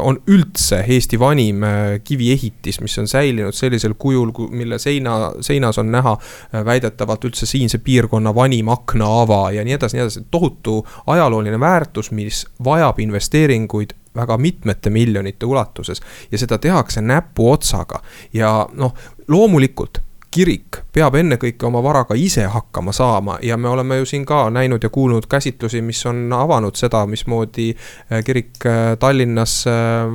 on 0.00 0.18
üldse 0.26 0.84
Eesti 0.88 1.18
vanim 1.20 1.64
kiviehitis, 2.04 2.80
mis 2.80 2.98
on 2.98 3.08
säilinud 3.08 3.54
sellisel 3.54 3.94
kujul, 3.98 4.30
mille 4.50 4.78
seina, 4.78 5.32
seinas 5.40 5.78
on 5.78 5.90
näha 5.92 6.16
väidetavalt 6.64 7.24
üldse 7.24 7.46
siinse 7.46 7.78
piirkonna 7.78 8.34
vanim 8.34 8.68
aknaava 8.68 9.50
ja 9.52 9.64
nii 9.64 9.76
edasi, 9.76 9.96
nii 9.96 10.04
edasi, 10.06 10.24
tohutu 10.30 10.78
ajalooline 11.06 11.60
väärtus, 11.60 12.10
mis 12.10 12.44
vajab 12.64 13.00
investeeringuid 13.02 13.96
väga 14.16 14.38
mitmete 14.38 14.90
miljonite 14.90 15.46
ulatuses. 15.46 16.02
Ja 16.30 16.38
seda 16.38 16.58
tehakse 16.58 17.00
näpuotsaga 17.00 18.02
ja 18.32 18.58
noh, 18.72 18.94
loomulikult 19.28 20.06
kirik 20.36 20.80
peab 20.92 21.16
ennekõike 21.16 21.64
oma 21.68 21.80
varaga 21.84 22.16
ise 22.18 22.44
hakkama 22.52 22.92
saama 22.96 23.38
ja 23.44 23.56
me 23.56 23.70
oleme 23.72 24.00
ju 24.00 24.08
siin 24.08 24.26
ka 24.28 24.46
näinud 24.52 24.84
ja 24.84 24.90
kuulnud 24.92 25.28
käsitlusi, 25.30 25.80
mis 25.84 26.02
on 26.08 26.26
avanud 26.36 26.76
seda, 26.76 27.04
mismoodi 27.08 27.70
äh, 27.72 28.24
kirik 28.24 28.66
äh, 28.66 28.96
Tallinnas 29.00 29.62
äh, 29.70 30.10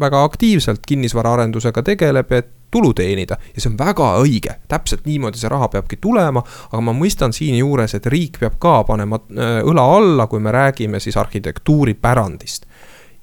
väga 0.00 0.22
aktiivselt 0.24 0.86
kinnisvaraarendusega 0.88 1.82
tegeleb, 1.84 2.32
et 2.32 2.54
tulu 2.70 2.92
teenida. 2.92 3.38
Ja 3.54 3.62
see 3.62 3.70
on 3.70 3.78
väga 3.80 4.08
õige, 4.20 4.58
täpselt 4.68 5.06
niimoodi 5.08 5.40
see 5.40 5.48
raha 5.48 5.70
peabki 5.72 5.96
tulema, 6.00 6.42
aga 6.68 6.82
ma 6.84 6.92
mõistan 6.96 7.32
siinjuures, 7.32 7.96
et 7.96 8.08
riik 8.12 8.36
peab 8.42 8.58
ka 8.60 8.82
panema 8.88 9.20
õla 9.32 9.86
alla, 9.96 10.28
kui 10.28 10.40
me 10.44 10.52
räägime 10.52 11.00
siis 11.00 11.16
arhitektuuripärandist 11.16 12.67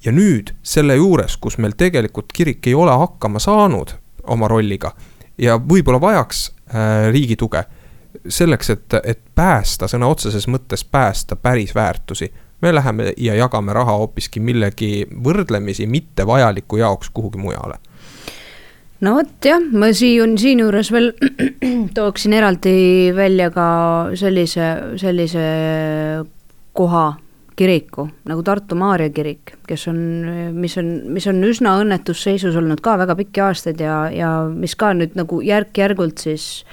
ja 0.05 0.11
nüüd 0.11 0.53
selle 0.63 0.95
juures, 0.95 1.37
kus 1.37 1.57
meil 1.57 1.73
tegelikult 1.77 2.33
kirik 2.33 2.67
ei 2.67 2.75
ole 2.75 2.91
hakkama 2.91 3.39
saanud 3.39 3.95
oma 4.23 4.47
rolliga 4.47 4.93
ja 5.37 5.57
võib-olla 5.57 6.01
vajaks 6.01 6.45
äh, 6.49 7.09
riigi 7.11 7.35
tuge 7.35 7.65
selleks, 8.27 8.69
et, 8.69 8.93
et 9.03 9.19
päästa, 9.35 9.89
sõna 9.91 10.07
otseses 10.09 10.47
mõttes 10.47 10.85
päästa 10.87 11.35
päris 11.35 11.75
väärtusi, 11.75 12.31
me 12.61 12.71
läheme 12.75 13.11
ja 13.17 13.35
jagame 13.35 13.73
raha 13.73 13.97
hoopiski 13.99 14.39
millegi 14.39 15.05
võrdlemisi 15.23 15.87
mittevajaliku 15.87 16.79
jaoks 16.79 17.11
kuhugi 17.13 17.41
mujale. 17.41 17.77
No 19.03 19.17
vot 19.17 19.45
jah, 19.45 19.59
ma 19.75 19.91
siin, 19.93 20.37
siinjuures 20.39 20.89
veel 20.95 21.11
tooksin 21.97 22.33
eraldi 22.33 23.11
välja 23.15 23.51
ka 23.53 23.67
sellise, 24.17 24.69
sellise 25.01 25.45
koha 26.75 27.09
kiriku, 27.55 28.07
nagu 28.27 28.43
Tartu 28.43 28.75
Maarja 28.79 29.09
kirik, 29.15 29.55
kes 29.67 29.87
on, 29.91 30.01
mis 30.55 30.75
on, 30.81 30.91
mis 31.15 31.27
on 31.31 31.39
üsna 31.47 31.77
õnnetus 31.81 32.25
seisus 32.27 32.55
olnud 32.59 32.81
ka 32.83 32.97
väga 32.99 33.15
pikki 33.19 33.43
aastaid 33.45 33.81
ja, 33.81 34.05
ja 34.11 34.35
mis 34.51 34.75
ka 34.79 34.91
nüüd 34.97 35.15
nagu 35.15 35.39
järk-järgult 35.45 36.25
siis 36.25 36.65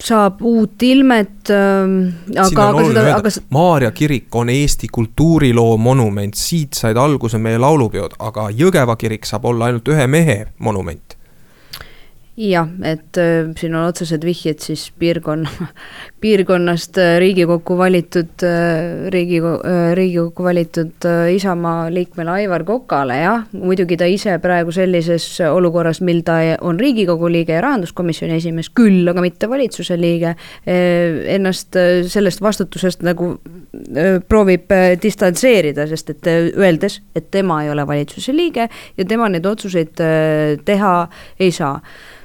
saab 0.00 0.40
uut 0.46 0.82
ilmet 0.82 1.52
ähm,. 1.52 1.96
aga, 2.32 2.68
aga 2.70 2.84
seda, 2.88 3.06
aga. 3.18 3.32
Maarja 3.52 3.92
kirik 3.92 4.34
on 4.34 4.50
Eesti 4.50 4.88
kultuuriloo 4.92 5.76
monument, 5.76 6.34
siit 6.34 6.78
said 6.78 6.98
alguse 6.98 7.38
meie 7.38 7.60
laulupeod, 7.60 8.16
aga 8.18 8.48
Jõgeva 8.50 8.96
kirik 9.00 9.28
saab 9.28 9.50
olla 9.52 9.68
ainult 9.70 9.88
ühe 9.92 10.06
mehe 10.10 10.38
monument 10.58 11.19
jah, 12.40 12.68
et 12.86 13.18
äh, 13.20 13.50
siin 13.58 13.74
on 13.76 13.88
otsesed 13.90 14.24
vihjed 14.24 14.62
siis 14.64 14.86
piirkonna, 14.98 15.68
piirkonnast 16.22 16.98
äh, 17.00 17.16
Riigikokku 17.20 17.76
valitud 17.78 18.44
äh,, 18.46 19.10
Riigikogu 19.12 19.60
Riigikokku 19.94 20.44
valitud 20.44 21.06
Isamaa 21.34 21.90
liikmele 21.92 22.30
Aivar 22.30 22.64
Kokale, 22.64 23.18
jah, 23.20 23.44
muidugi 23.52 23.98
ta 24.00 24.08
ise 24.08 24.38
praegu 24.42 24.72
sellises 24.72 25.26
olukorras, 25.50 26.00
mil 26.06 26.22
ta 26.26 26.38
on 26.64 26.80
Riigikogu 26.80 27.28
liige 27.32 27.56
ja 27.58 27.64
rahanduskomisjoni 27.64 28.38
esimees, 28.38 28.70
küll 28.76 29.08
aga 29.10 29.24
mitte 29.24 29.48
valitsuse 29.50 29.98
liige 30.00 30.34
ennast 30.66 31.76
sellest 32.12 32.40
vastutusest 32.44 33.04
nagu 33.06 33.32
proovib 34.28 34.72
distantseerida, 35.02 35.86
sest 35.90 36.14
et 36.14 36.30
öeldes, 36.30 37.00
et 37.16 37.28
tema 37.30 37.60
ei 37.64 37.72
ole 37.72 37.84
valitsuse 37.86 38.34
liige 38.36 38.68
ja 38.70 39.08
tema 39.08 39.28
neid 39.28 39.46
otsuseid 39.50 40.00
teha 40.64 40.94
ei 41.40 41.52
saa 41.54 41.76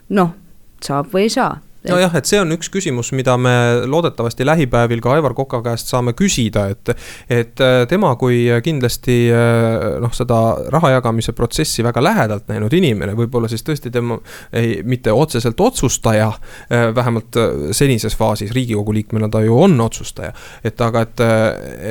noh, 0.09 0.33
saab 0.81 1.09
või 1.13 1.27
ei 1.27 1.33
saa 1.33 1.61
nojah, 1.89 2.13
et 2.17 2.27
see 2.27 2.39
on 2.41 2.51
üks 2.55 2.69
küsimus, 2.73 3.11
mida 3.15 3.35
me 3.39 3.53
loodetavasti 3.89 4.45
lähipäevil 4.47 5.01
ka 5.03 5.13
Aivar 5.15 5.35
Koka 5.37 5.61
käest 5.65 5.91
saame 5.91 6.15
küsida, 6.17 6.67
et. 6.73 6.91
et 7.29 7.61
äh, 7.61 7.83
tema 7.89 8.13
kui 8.19 8.45
kindlasti 8.63 9.17
äh, 9.33 9.99
noh, 10.01 10.13
seda 10.15 10.39
raha 10.73 10.95
jagamise 10.95 11.35
protsessi 11.37 11.83
väga 11.85 12.03
lähedalt 12.03 12.49
näinud 12.51 12.73
inimene, 12.73 13.15
võib-olla 13.17 13.49
siis 13.51 13.63
tõesti 13.65 13.91
tema 13.93 14.17
ei, 14.53 14.81
mitte 14.83 15.13
otseselt 15.13 15.59
otsustaja. 15.61 16.31
Äh, 16.71 16.87
vähemalt 16.95 17.37
senises 17.75 18.15
faasis, 18.17 18.53
riigikogu 18.55 18.93
liikmena 18.95 19.29
ta 19.31 19.41
ju 19.45 19.57
on 19.61 19.79
otsustaja. 19.81 20.33
et 20.63 20.81
aga, 20.81 21.05
et, 21.05 21.23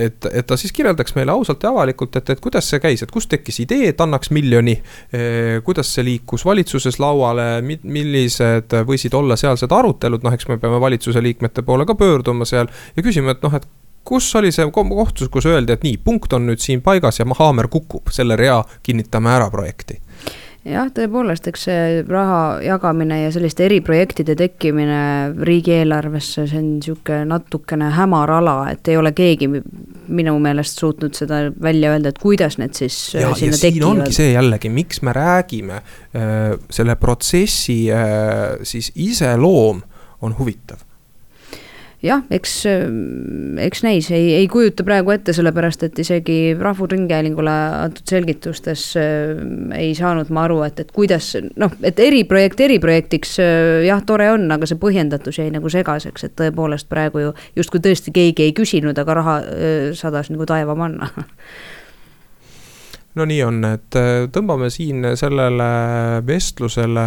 et, 0.05 0.31
et 0.33 0.47
ta 0.47 0.57
siis 0.59 0.73
kirjeldaks 0.73 1.15
meile 1.15 1.33
ausalt 1.33 1.63
ja 1.63 1.71
avalikult, 1.71 2.17
et, 2.17 2.31
et 2.31 2.41
kuidas 2.41 2.69
see 2.71 2.83
käis, 2.83 3.03
et 3.03 3.13
kust 3.15 3.31
tekkis 3.31 3.61
idee, 3.67 3.89
et 3.93 4.01
annaks 4.01 4.31
miljoni. 4.35 4.77
kuidas 5.65 5.93
see 5.95 6.05
liikus 6.05 6.45
valitsuses 6.45 6.99
lauale, 6.99 7.47
millised 7.63 8.75
võisid 8.89 9.15
olla 9.15 9.37
sealsed 9.39 9.71
arvamused 9.71 9.84
arutelud, 9.85 10.25
noh, 10.25 10.35
eks 10.35 10.49
me 10.51 10.59
peame 10.59 10.81
valitsuse 10.83 11.23
liikmete 11.23 11.63
poole 11.63 11.87
ka 11.87 11.97
pöörduma 11.99 12.49
seal 12.49 12.71
ja 12.97 13.05
küsima, 13.05 13.37
et 13.37 13.45
noh, 13.45 13.55
et 13.55 13.69
kus 14.05 14.29
oli 14.37 14.53
see 14.53 14.67
koht, 14.73 15.25
kus 15.33 15.47
öeldi, 15.49 15.77
et 15.77 15.85
nii, 15.85 15.99
punkt 16.05 16.33
on 16.37 16.49
nüüd 16.49 16.61
siin 16.61 16.83
paigas 16.85 17.21
ja 17.21 17.29
haamer 17.39 17.71
kukub, 17.73 18.13
selle 18.13 18.37
rea 18.41 18.59
kinnitame 18.85 19.33
ära 19.33 19.49
projekti 19.53 20.01
jah, 20.65 20.89
tõepoolest, 20.95 21.49
eks 21.51 21.67
see 21.69 22.05
raha 22.09 22.61
jagamine 22.65 23.21
ja 23.23 23.33
selliste 23.35 23.67
eriprojektide 23.67 24.37
tekkimine 24.39 25.01
riigieelarvesse, 25.45 26.47
see 26.51 26.61
on 26.61 26.71
niisugune 26.79 27.29
natukene 27.31 27.91
hämar 27.95 28.33
ala, 28.39 28.57
et 28.73 28.89
ei 28.93 28.99
ole 29.01 29.13
keegi 29.17 29.51
minu 29.51 30.37
meelest 30.43 30.81
suutnud 30.81 31.17
seda 31.17 31.43
välja 31.63 31.93
öelda, 31.95 32.15
et 32.15 32.23
kuidas 32.23 32.59
need 32.61 32.77
siis 32.79 32.99
ja, 33.15 33.29
äh, 33.29 33.37
sinna 33.39 33.59
ja 33.59 33.63
tekivad. 33.67 33.91
ongi 33.91 34.17
see 34.17 34.33
jällegi, 34.33 34.73
miks 34.73 35.03
me 35.05 35.15
räägime 35.17 35.81
äh, 35.81 36.57
selle 36.73 36.97
protsessi 37.01 37.79
äh, 37.93 38.57
siis 38.63 38.93
iseloom 38.95 39.85
on 40.25 40.37
huvitav 40.39 40.81
jah, 42.05 42.23
eks, 42.33 42.53
eks 43.65 43.83
näis, 43.85 44.09
ei, 44.15 44.33
ei 44.39 44.49
kujuta 44.51 44.85
praegu 44.87 45.15
ette, 45.15 45.33
sellepärast 45.37 45.87
et 45.87 45.99
isegi 46.03 46.37
Rahvusringhäälingule 46.59 47.55
antud 47.81 48.09
selgitustes 48.11 48.87
äh, 49.01 49.41
ei 49.79 49.95
saanud 49.97 50.31
ma 50.35 50.45
aru, 50.49 50.61
et, 50.67 50.85
et 50.85 50.93
kuidas 50.95 51.33
noh, 51.61 51.73
et 51.83 52.01
eriprojekt 52.01 52.61
eriprojektiks 52.67 53.39
äh, 53.43 53.85
jah, 53.89 54.03
tore 54.07 54.31
on, 54.35 54.47
aga 54.55 54.69
see 54.69 54.81
põhjendatus 54.81 55.41
jäi 55.41 55.49
nagu 55.55 55.73
segaseks, 55.73 56.29
et 56.29 56.37
tõepoolest 56.41 56.91
praegu 56.93 57.25
ju 57.25 57.33
justkui 57.57 57.83
tõesti 57.85 58.15
keegi 58.15 58.49
ei 58.49 58.57
küsinud, 58.57 58.99
aga 59.01 59.19
raha 59.21 59.39
äh, 59.41 59.89
sadas 59.97 60.33
nagu 60.35 60.49
taeva 60.49 60.77
manna 60.79 61.11
no 63.15 63.29
nii 63.29 63.43
on, 63.47 63.65
et 63.69 64.01
tõmbame 64.35 64.69
siin 64.75 65.15
sellele 65.17 65.69
vestlusele 66.27 67.05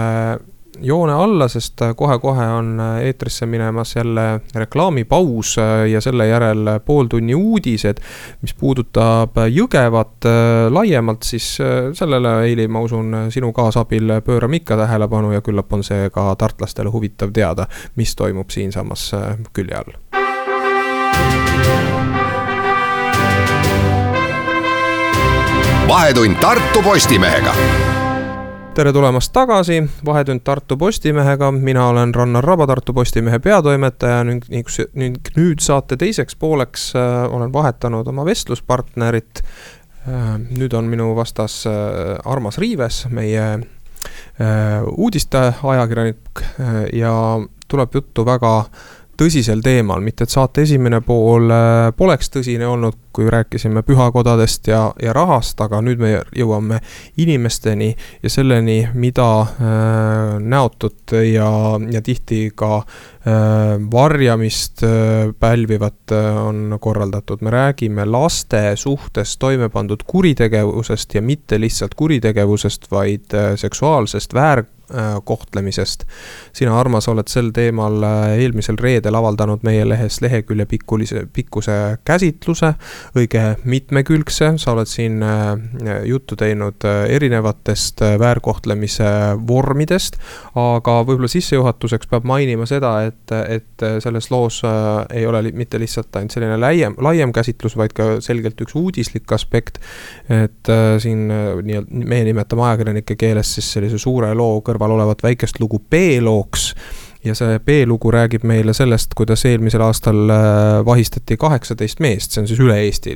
joone 0.82 1.13
alla, 1.13 1.47
sest 1.47 1.82
kohe-kohe 1.95 2.45
on 2.47 2.82
eetrisse 3.01 3.45
minemas 3.45 3.95
jälle 3.95 4.39
reklaamipaus 4.56 5.56
ja 5.91 6.01
selle 6.01 6.27
järel 6.27 6.80
pooltunni 6.86 7.36
uudised. 7.36 7.97
mis 8.41 8.53
puudutab 8.53 9.38
Jõgevat 9.49 10.25
äh, 10.25 10.67
laiemalt, 10.69 11.23
siis 11.23 11.58
äh, 11.62 11.91
sellele, 11.93 12.43
Eili, 12.45 12.67
ma 12.67 12.82
usun, 12.82 13.15
sinu 13.30 13.53
kaasabil 13.53 14.21
pöörame 14.25 14.62
ikka 14.62 14.77
tähelepanu 14.77 15.32
ja 15.32 15.41
küllap 15.41 15.73
on 15.73 15.84
see 15.84 16.10
ka 16.10 16.36
tartlastele 16.36 16.89
huvitav 16.89 17.34
teada, 17.34 17.67
mis 17.95 18.15
toimub 18.15 18.49
siinsamas 18.49 19.12
äh, 19.13 19.38
külje 19.53 19.75
all. 19.75 19.97
vahetund 25.88 26.36
Tartu 26.41 26.82
Postimehega 26.84 27.56
tere 28.77 28.91
tulemast 28.93 29.31
tagasi, 29.33 29.79
Vahetund 30.05 30.43
Tartu 30.45 30.75
Postimehega, 30.77 31.49
mina 31.51 31.87
olen 31.89 32.11
Rannar 32.15 32.45
Raba, 32.45 32.67
Tartu 32.69 32.93
Postimehe 32.93 33.39
peatoimetaja 33.41 34.19
ning, 34.27 34.43
ning, 34.53 34.69
ning 34.93 35.31
nüüd 35.33 35.63
saate 35.65 35.97
teiseks 35.97 36.37
pooleks 36.37 36.91
äh, 36.93 37.23
olen 37.33 37.49
vahetanud 37.53 38.07
oma 38.07 38.25
vestluspartnerit 38.27 39.41
äh,. 39.41 40.35
nüüd 40.59 40.77
on 40.77 40.91
minu 40.93 41.09
vastas 41.17 41.63
äh, 41.65 42.19
Armas 42.25 42.61
Riives, 42.61 43.07
meie 43.09 43.47
äh, 43.57 44.85
uudisteajakirjanik 44.93 46.43
äh, 46.45 46.77
ja 46.93 47.15
tuleb 47.67 47.97
juttu 47.97 48.25
väga 48.29 48.53
tõsisel 49.17 49.62
teemal, 49.65 50.01
mitte 50.06 50.25
et 50.27 50.34
saate 50.34 50.63
esimene 50.67 51.01
pool 51.06 51.51
äh, 51.51 51.89
poleks 51.97 52.32
tõsine 52.34 52.67
olnud, 52.69 52.97
kui 53.17 53.30
rääkisime 53.34 53.82
pühakodadest 53.82 54.69
ja, 54.69 54.82
ja 55.01 55.13
rahast, 55.15 55.58
aga 55.63 55.80
nüüd 55.82 56.01
me 56.01 56.12
jõuame 56.38 56.77
inimesteni 57.17 57.89
ja 58.23 58.30
selleni, 58.30 58.77
mida 58.93 59.27
äh, 59.41 60.38
näotut 60.38 61.15
ja, 61.17 61.49
ja 61.89 62.03
tihti 62.06 62.43
ka 62.56 62.77
äh, 62.77 63.75
varjamist 63.91 64.86
äh, 64.86 65.34
pälvivat 65.39 66.13
äh, 66.13 66.39
on 66.45 66.77
korraldatud. 66.80 67.41
me 67.41 67.51
räägime 67.51 68.06
laste 68.06 68.75
suhtes 68.75 69.38
toime 69.38 69.69
pandud 69.69 70.03
kuritegevusest 70.08 71.15
ja 71.15 71.21
mitte 71.21 71.60
lihtsalt 71.60 71.95
kuritegevusest, 71.95 72.91
vaid 72.91 73.34
äh, 73.34 73.56
seksuaalsest 73.56 74.34
väär 74.34 74.65
kohtlemisest. 75.23 76.06
sina, 76.54 76.80
Armas, 76.80 77.08
oled 77.12 77.28
sel 77.28 77.50
teemal 77.56 78.04
eelmisel 78.38 78.78
reedel 78.80 79.15
avaldanud 79.19 79.63
meie 79.67 79.84
lehes 79.88 80.21
lehekülje 80.21 80.65
pikkulise, 80.65 81.26
pikkuse 81.34 81.97
käsitluse 82.08 82.73
õige 83.17 83.43
mitmekülgse, 83.67 84.54
sa 84.62 84.73
oled 84.73 84.89
siin 84.89 85.21
äh, 85.23 85.56
juttu 86.08 86.38
teinud 86.39 86.86
äh, 86.88 87.04
erinevatest 87.15 88.02
äh, 88.06 88.15
väärkohtlemise 88.19 89.10
vormidest. 89.47 90.19
aga 90.58 91.00
võib-olla 91.06 91.30
sissejuhatuseks 91.32 92.10
peab 92.12 92.26
mainima 92.28 92.65
seda, 92.69 92.93
et, 93.08 93.34
et 93.47 93.86
selles 94.04 94.30
loos 94.32 94.62
ei 95.13 95.26
ole 95.28 95.43
mitte 95.54 95.80
lihtsalt 95.80 96.15
ainult 96.17 96.34
selline 96.34 96.58
laiem, 96.60 96.95
laiem 97.04 97.34
käsitlus, 97.36 97.78
vaid 97.78 97.93
ka 97.97 98.17
selgelt 98.23 98.60
üks 98.63 98.76
uudislik 98.78 99.32
aspekt. 99.32 99.78
et 100.30 100.71
siin 101.02 101.28
nii-öelda, 101.28 102.02
meie 102.10 102.26
nimetame 102.28 102.65
ajakirjanike 102.69 103.15
keeles 103.19 103.54
siis 103.58 103.69
sellise 103.76 104.00
suure 104.02 104.34
loo 104.38 104.62
kõrval 104.65 104.76
olevat 104.85 105.23
väikest 105.23 105.59
lugu 105.59 105.79
B-looks 105.89 106.73
ja 107.27 107.35
see 107.35 107.59
B-lugu 107.65 108.11
räägib 108.11 108.45
meile 108.47 108.73
sellest, 108.73 109.13
kuidas 109.17 109.45
eelmisel 109.45 109.81
aastal 109.85 110.29
äh, 110.29 110.85
vahistati 110.85 111.37
kaheksateist 111.37 112.01
meest, 112.03 112.33
see 112.33 112.43
on 112.43 112.49
siis 112.49 112.63
üle 112.63 112.77
Eesti 112.85 113.15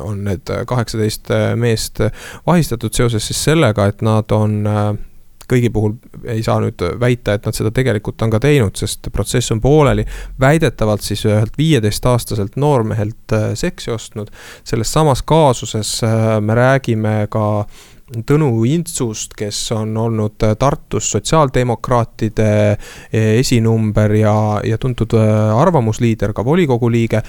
on 0.00 0.24
need 0.26 0.52
kaheksateist 0.68 1.32
äh, 1.34 1.46
meest 1.58 2.02
vahistatud 2.46 2.94
seoses 2.94 3.26
siis 3.26 3.44
sellega, 3.50 3.88
et 3.90 4.04
nad 4.06 4.32
on 4.36 4.60
äh, 4.68 4.84
kõigi 5.52 5.68
puhul 5.74 5.96
ei 6.32 6.40
saa 6.44 6.60
nüüd 6.62 6.80
väita, 7.00 7.34
et 7.36 7.46
nad 7.46 7.56
seda 7.56 7.72
tegelikult 7.74 8.22
on 8.24 8.30
ka 8.32 8.38
teinud, 8.40 8.78
sest 8.78 9.10
protsess 9.12 9.52
on 9.52 9.60
pooleli. 9.60 10.04
väidetavalt 10.40 11.02
siis 11.04 11.26
ühelt 11.28 11.58
viieteistaastaselt 11.58 12.56
noormehelt 12.56 13.34
seksi 13.58 13.90
ostnud. 13.90 14.30
selles 14.64 14.92
samas 14.92 15.22
kaasuses 15.22 16.00
me 16.40 16.54
räägime 16.54 17.26
ka 17.30 17.44
äh, 17.60 17.91
Tõnu 18.12 18.50
Intsust, 18.68 19.32
kes 19.38 19.56
on 19.72 19.94
olnud 19.96 20.42
Tartus 20.58 21.06
sotsiaaldemokraatide 21.14 22.48
eh, 22.72 23.28
esinumber 23.38 24.12
ja, 24.18 24.34
ja 24.68 24.76
tuntud 24.78 25.14
eh, 25.16 25.30
arvamusliider, 25.56 26.34
ka 26.36 26.44
volikogu 26.44 26.90
liige. 26.92 27.22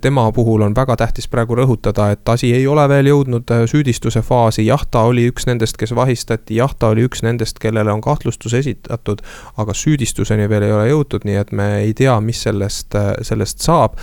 Tema 0.00 0.24
puhul 0.32 0.62
on 0.62 0.74
väga 0.76 0.96
tähtis 0.96 1.26
praegu 1.28 1.56
rõhutada, 1.58 2.08
et 2.14 2.28
asi 2.28 2.52
ei 2.54 2.66
ole 2.70 2.84
veel 2.88 3.10
jõudnud 3.10 3.50
süüdistuse 3.68 4.22
faasi, 4.24 4.64
jah, 4.66 4.84
ta 4.90 5.02
oli 5.08 5.26
üks 5.30 5.46
nendest, 5.48 5.76
kes 5.80 5.92
vahistati, 5.96 6.56
jah, 6.60 6.72
ta 6.78 6.92
oli 6.94 7.04
üks 7.06 7.22
nendest, 7.26 7.58
kellele 7.60 7.92
on 7.92 8.00
kahtlustus 8.04 8.54
esitatud. 8.54 9.22
aga 9.56 9.74
süüdistuseni 9.74 10.48
veel 10.48 10.68
ei 10.68 10.72
ole 10.72 10.88
jõutud, 10.88 11.26
nii 11.26 11.40
et 11.40 11.52
me 11.52 11.68
ei 11.82 11.94
tea, 11.94 12.14
mis 12.20 12.42
sellest, 12.46 12.94
sellest 13.26 13.64
saab. 13.64 13.98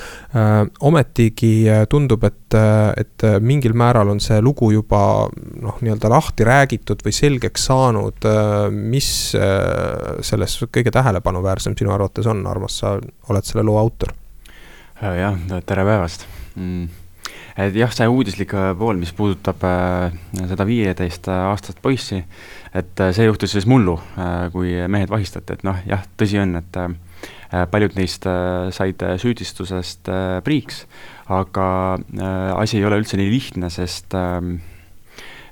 ometigi 0.82 1.54
tundub, 1.90 2.24
et, 2.28 2.58
et 2.98 3.28
mingil 3.40 3.74
määral 3.74 4.10
on 4.10 4.20
see 4.20 4.42
lugu 4.42 4.72
juba 4.74 5.30
noh, 5.62 5.80
nii-öelda 5.82 6.03
nii-öelda 6.04 6.10
lahti 6.12 6.44
räägitud 6.44 7.04
või 7.06 7.14
selgeks 7.16 7.68
saanud, 7.70 8.26
mis 8.72 9.36
selles 10.22 10.58
kõige 10.68 10.92
tähelepanuväärsem 10.92 11.76
sinu 11.78 11.94
arvates 11.94 12.28
on, 12.28 12.46
Armas, 12.48 12.80
sa 12.80 12.98
oled 13.30 13.46
selle 13.46 13.64
loo 13.64 13.78
autor? 13.78 14.14
jah, 15.02 15.36
tere 15.66 15.84
päevast 15.84 16.28
mm 16.56 17.00
et 17.54 17.76
jah, 17.78 17.92
see 17.94 18.08
uudislik 18.10 18.54
pool, 18.80 18.98
mis 18.98 19.12
puudutab 19.14 19.62
äh, 19.68 20.14
seda 20.50 20.66
viieteist 20.66 21.28
aastast 21.30 21.84
poissi, 21.86 22.24
et 22.74 22.98
äh, 22.98 23.12
see 23.14 23.28
juhtus 23.28 23.54
siis 23.54 23.68
mullu 23.70 24.00
äh,, 24.18 24.48
kui 24.50 24.74
mehed 24.90 25.12
vahistati, 25.14 25.54
et 25.54 25.62
noh, 25.68 25.78
jah, 25.86 26.02
tõsi 26.18 26.40
on, 26.42 26.56
et 26.58 26.80
äh, 26.82 27.68
paljud 27.70 27.94
neist 27.94 28.26
äh, 28.26 28.72
said 28.74 29.06
süüdistusest 29.22 30.10
äh, 30.10 30.40
priiks, 30.46 30.88
aga 31.30 31.68
äh, 32.00 32.50
asi 32.58 32.80
ei 32.80 32.90
ole 32.90 33.04
üldse 33.04 33.22
nii 33.22 33.30
lihtne, 33.36 33.70
sest 33.74 34.18
äh, 34.18 34.42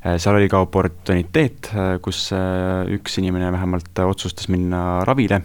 seal 0.01 0.35
oli 0.35 0.49
ka 0.49 0.63
oportuniteet, 0.65 1.71
äh, 1.75 1.95
kus 2.01 2.29
äh, 2.33 2.87
üks 2.97 3.19
inimene 3.21 3.51
vähemalt 3.53 3.99
otsustas 4.05 4.49
minna 4.49 5.01
ravile 5.05 5.41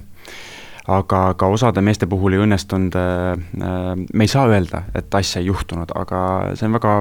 aga 0.87 1.21
ka 1.39 1.49
osade 1.51 1.83
meeste 1.83 2.07
puhul 2.11 2.37
ei 2.37 2.43
õnnestunud, 2.45 2.95
äh, 2.99 3.33
äh, 3.59 3.89
me 3.97 4.27
ei 4.27 4.31
saa 4.31 4.47
öelda, 4.51 4.85
et 4.95 5.15
asja 5.19 5.43
ei 5.43 5.49
juhtunud, 5.51 5.91
aga 5.99 6.21
see 6.59 6.69
on 6.69 6.77
väga 6.77 6.93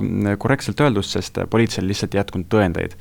korrektselt 0.41 0.81
öeldud, 0.81 1.05
sest 1.05 1.37
politseil 1.51 1.87
lihtsalt 1.89 2.15
ei 2.15 2.21
jätkunud 2.23 2.49
tõendeid. 2.51 2.97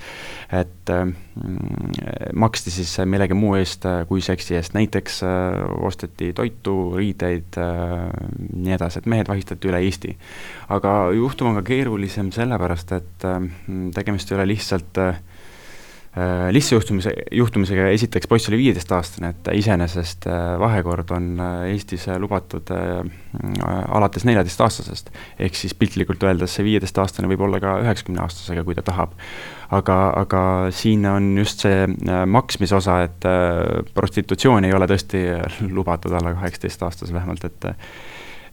et 0.54 0.90
mm, 0.92 2.34
maksti 2.36 2.70
siis 2.70 2.90
millegi 3.08 3.34
muu 3.34 3.54
eest 3.58 3.86
kui 4.08 4.20
seksi 4.22 4.58
eest, 4.58 4.76
näiteks 4.76 5.22
äh, 5.26 5.62
osteti 5.88 6.32
toitu, 6.36 6.94
riideid, 6.96 7.56
nii 7.56 8.76
edasi, 8.76 9.00
et 9.00 9.08
mehed 9.10 9.28
vahistati 9.28 9.70
üle 9.70 9.80
Eesti. 9.84 10.16
aga 10.76 10.94
juhtum 11.16 11.52
on 11.52 11.60
ka 11.60 11.68
keerulisem 11.72 12.30
sellepärast, 12.34 12.92
et 12.92 13.28
tegemist 13.94 14.30
ei 14.30 14.38
ole 14.38 14.52
lihtsalt 14.52 15.00
äh, 15.00 15.16
Äh, 16.14 16.52
lihtsa 16.54 16.76
juhtumise, 16.76 17.10
juhtumisega 17.34 17.88
esiteks 17.90 18.28
poiss 18.30 18.46
oli 18.46 18.60
viieteistaastane, 18.60 19.32
et 19.32 19.48
iseenesest 19.58 20.28
äh, 20.30 20.52
vahekord 20.62 21.10
on 21.10 21.40
äh, 21.42 21.64
Eestis 21.72 22.04
lubatud 22.22 22.70
alates 23.90 24.22
neljateistaastasest. 24.28 25.10
ehk 25.42 25.58
siis 25.58 25.74
piltlikult 25.74 26.22
öeldes 26.22 26.54
see 26.54 26.68
viieteistaastane 26.68 27.26
võib 27.32 27.42
olla 27.48 27.58
ka 27.58 27.74
üheksakümneaastasega, 27.82 28.62
kui 28.62 28.78
ta 28.78 28.86
tahab. 28.86 29.18
aga, 29.74 29.98
aga 30.22 30.42
siin 30.70 31.02
on 31.10 31.32
just 31.38 31.66
see 31.66 31.88
maksmise 32.30 32.78
osa, 32.78 33.00
et 33.08 33.26
prostitutsioon 33.94 34.68
ei 34.68 34.74
ole 34.76 34.86
tõesti 34.86 35.24
lubatud 35.66 36.14
alla 36.14 36.36
kaheksateist-aastasel 36.36 37.16
vähemalt, 37.18 37.44
et 37.50 37.72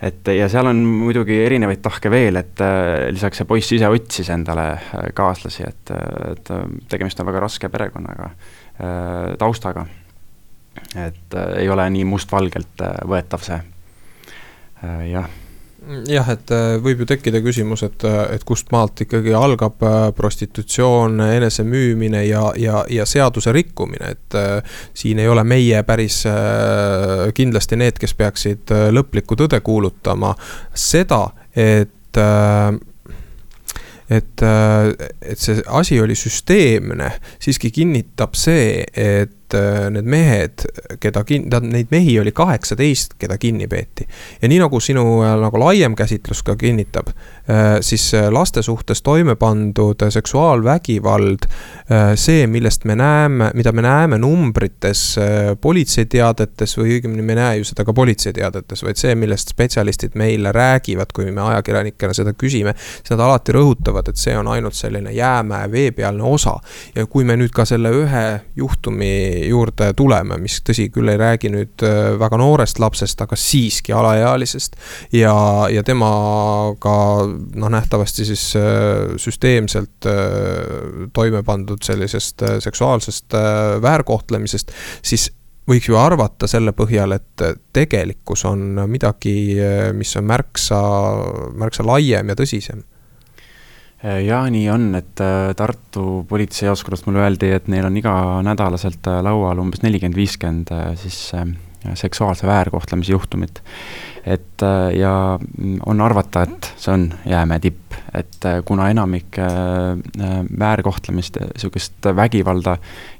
et 0.01 0.31
ja 0.33 0.47
seal 0.49 0.69
on 0.71 0.79
muidugi 0.81 1.37
erinevaid 1.45 1.81
tahke 1.85 2.11
veel, 2.11 2.39
et 2.41 2.61
äh, 2.65 3.09
lisaks 3.13 3.41
see 3.41 3.49
poiss 3.49 3.73
ise 3.75 3.89
otsis 3.91 4.31
endale 4.33 4.67
äh, 4.73 5.09
kaaslasi, 5.17 5.65
et, 5.67 5.93
äh, 5.93 6.31
et 6.33 6.53
tegemist 6.89 7.21
on 7.21 7.29
väga 7.29 7.43
raske 7.45 7.69
perekonnaga, 7.69 8.31
taustaga. 9.37 9.85
et 10.97 11.35
ei 11.59 11.69
ole 11.69 11.83
nii 11.93 12.05
mustvalgelt 12.09 12.81
võetav 13.05 13.43
see, 13.45 13.59
jah 15.11 15.27
jah, 16.07 16.27
et 16.33 16.51
äh, 16.53 16.75
võib 16.81 17.01
ju 17.01 17.07
tekkida 17.09 17.41
küsimus, 17.43 17.83
et, 17.87 18.03
äh, 18.05 18.35
et 18.35 18.43
kust 18.47 18.69
maalt 18.73 19.01
ikkagi 19.05 19.33
algab 19.37 19.81
äh, 19.85 19.97
prostitutsioon, 20.17 21.19
enesemüümine 21.25 22.23
ja, 22.27 22.43
ja, 22.59 22.83
ja 22.89 23.07
seaduse 23.09 23.53
rikkumine, 23.55 24.13
et 24.15 24.37
äh, 24.37 24.77
siin 24.93 25.21
ei 25.21 25.31
ole 25.31 25.43
meie 25.47 25.81
päris 25.87 26.21
äh, 26.29 27.31
kindlasti 27.37 27.79
need, 27.81 27.97
kes 28.01 28.13
peaksid 28.17 28.75
lõplikku 28.93 29.37
tõde 29.39 29.61
kuulutama. 29.65 30.35
seda, 30.73 31.25
et 31.55 32.17
äh, 32.17 32.79
et, 34.11 34.41
et 34.43 35.39
see 35.39 35.61
asi 35.71 35.95
oli 36.03 36.17
süsteemne, 36.19 37.13
siiski 37.39 37.69
kinnitab 37.71 38.35
see, 38.35 38.83
et 38.91 39.40
need 39.91 40.07
mehed, 40.09 40.65
keda 40.99 41.23
kin-, 41.27 41.49
tähendab 41.49 41.67
neid 41.71 41.91
mehi 41.91 42.19
oli 42.19 42.31
kaheksateist, 42.35 43.15
keda 43.19 43.37
kinni 43.41 43.67
peeti. 43.67 44.07
ja 44.41 44.49
nii 44.49 44.59
nagu 44.63 44.79
sinu 44.79 45.03
nagu 45.21 45.59
laiem 45.59 45.95
käsitlus 45.95 46.43
ka 46.43 46.55
kinnitab, 46.55 47.11
siis 47.81 48.11
laste 48.31 48.61
suhtes 48.61 49.01
toime 49.01 49.35
pandud 49.35 50.01
seksuaalvägivald, 50.09 51.47
see, 52.15 52.47
millest 52.47 52.85
me 52.85 52.95
näeme, 52.95 53.51
mida 53.53 53.71
me 53.71 53.81
näeme 53.85 54.17
numbrites, 54.21 55.03
politseiteadetes 55.61 56.77
või 56.77 56.97
õigemini 56.97 57.25
me 57.25 57.35
ei 57.35 57.41
näe 57.41 57.57
ju 57.61 57.67
seda 57.71 57.85
ka 57.87 57.93
politseiteadetes, 57.93 58.83
vaid 58.85 58.99
see, 58.99 59.15
millest 59.19 59.53
spetsialistid 59.55 60.15
meile 60.19 60.53
räägivad, 60.55 61.11
kui 61.15 61.31
me 61.31 61.43
ajakirjanikena 61.49 62.15
seda 62.17 62.33
küsime, 62.37 62.75
siis 62.77 63.13
nad 63.15 63.25
alati 63.27 63.55
rõhutavad, 63.55 64.11
et 64.11 64.21
see 64.21 64.35
on 64.37 64.51
ainult 64.53 64.77
selline 64.77 65.13
jäämäe 65.15 65.71
veepealne 65.71 66.23
osa. 66.23 66.57
ja 66.95 67.05
kui 67.05 67.23
me 67.23 67.35
nüüd 67.39 67.51
ka 67.55 67.65
selle 67.65 67.91
ühe 67.95 68.25
juhtumi 68.55 69.11
juurde 69.47 69.91
tuleme, 69.97 70.37
mis 70.41 70.59
tõsi 70.65 70.87
küll 70.93 71.11
ei 71.11 71.19
räägi 71.19 71.51
nüüd 71.53 71.83
äh, 71.87 72.13
väga 72.19 72.39
noorest 72.41 72.79
lapsest, 72.81 73.21
aga 73.23 73.37
siiski 73.39 73.93
alaealisest. 73.95 74.77
ja, 75.15 75.33
ja 75.71 75.83
temaga 75.87 76.95
noh, 77.25 77.73
nähtavasti 77.73 78.25
siis 78.27 78.45
äh, 78.59 79.15
süsteemselt 79.21 80.07
äh, 80.09 81.09
toime 81.13 81.43
pandud 81.43 81.83
sellisest 81.83 82.43
seksuaalsest 82.63 83.33
väärkohtlemisest, 83.81 84.71
siis 85.01 85.29
võiks 85.69 85.87
ju 85.87 85.97
arvata 85.99 86.47
selle 86.49 86.73
põhjal, 86.75 87.13
et 87.15 87.43
tegelikkus 87.73 88.43
on 88.49 88.81
midagi, 88.89 89.35
mis 89.95 90.15
on 90.19 90.25
märksa, 90.27 90.79
märksa 91.57 91.85
laiem 91.87 92.33
ja 92.33 92.37
tõsisem 92.37 92.81
Äh, 94.01 94.23
jaa, 94.25 94.47
nii 94.49 94.65
on, 94.73 94.87
et 94.97 95.21
äh, 95.21 95.51
Tartu 95.57 96.23
politseijaoskonnast 96.29 97.05
mulle 97.05 97.21
öeldi, 97.21 97.51
et 97.53 97.67
neil 97.69 97.85
on 97.85 97.97
iganädalaselt 97.99 99.05
äh, 99.11 99.19
laual 99.21 99.61
umbes 99.61 99.83
nelikümmend, 99.85 100.17
viiskümmend 100.17 100.71
siis 100.97 101.19
seksuaalse 101.97 102.47
väärkohtlemise 102.49 103.13
juhtumit. 103.13 103.61
Et 104.25 104.65
ja 104.97 105.39
mm, 105.39 105.79
on 105.85 106.01
arvata, 106.01 106.45
et 106.45 106.71
see 106.77 106.93
on 106.93 107.07
jäämäe 107.25 107.59
tipp, 107.59 107.95
et 108.13 108.45
kuna 108.65 108.89
enamik 108.91 109.37
väärkohtlemist, 110.59 111.37
niisugust 111.41 112.09
vägivalda 112.15 112.75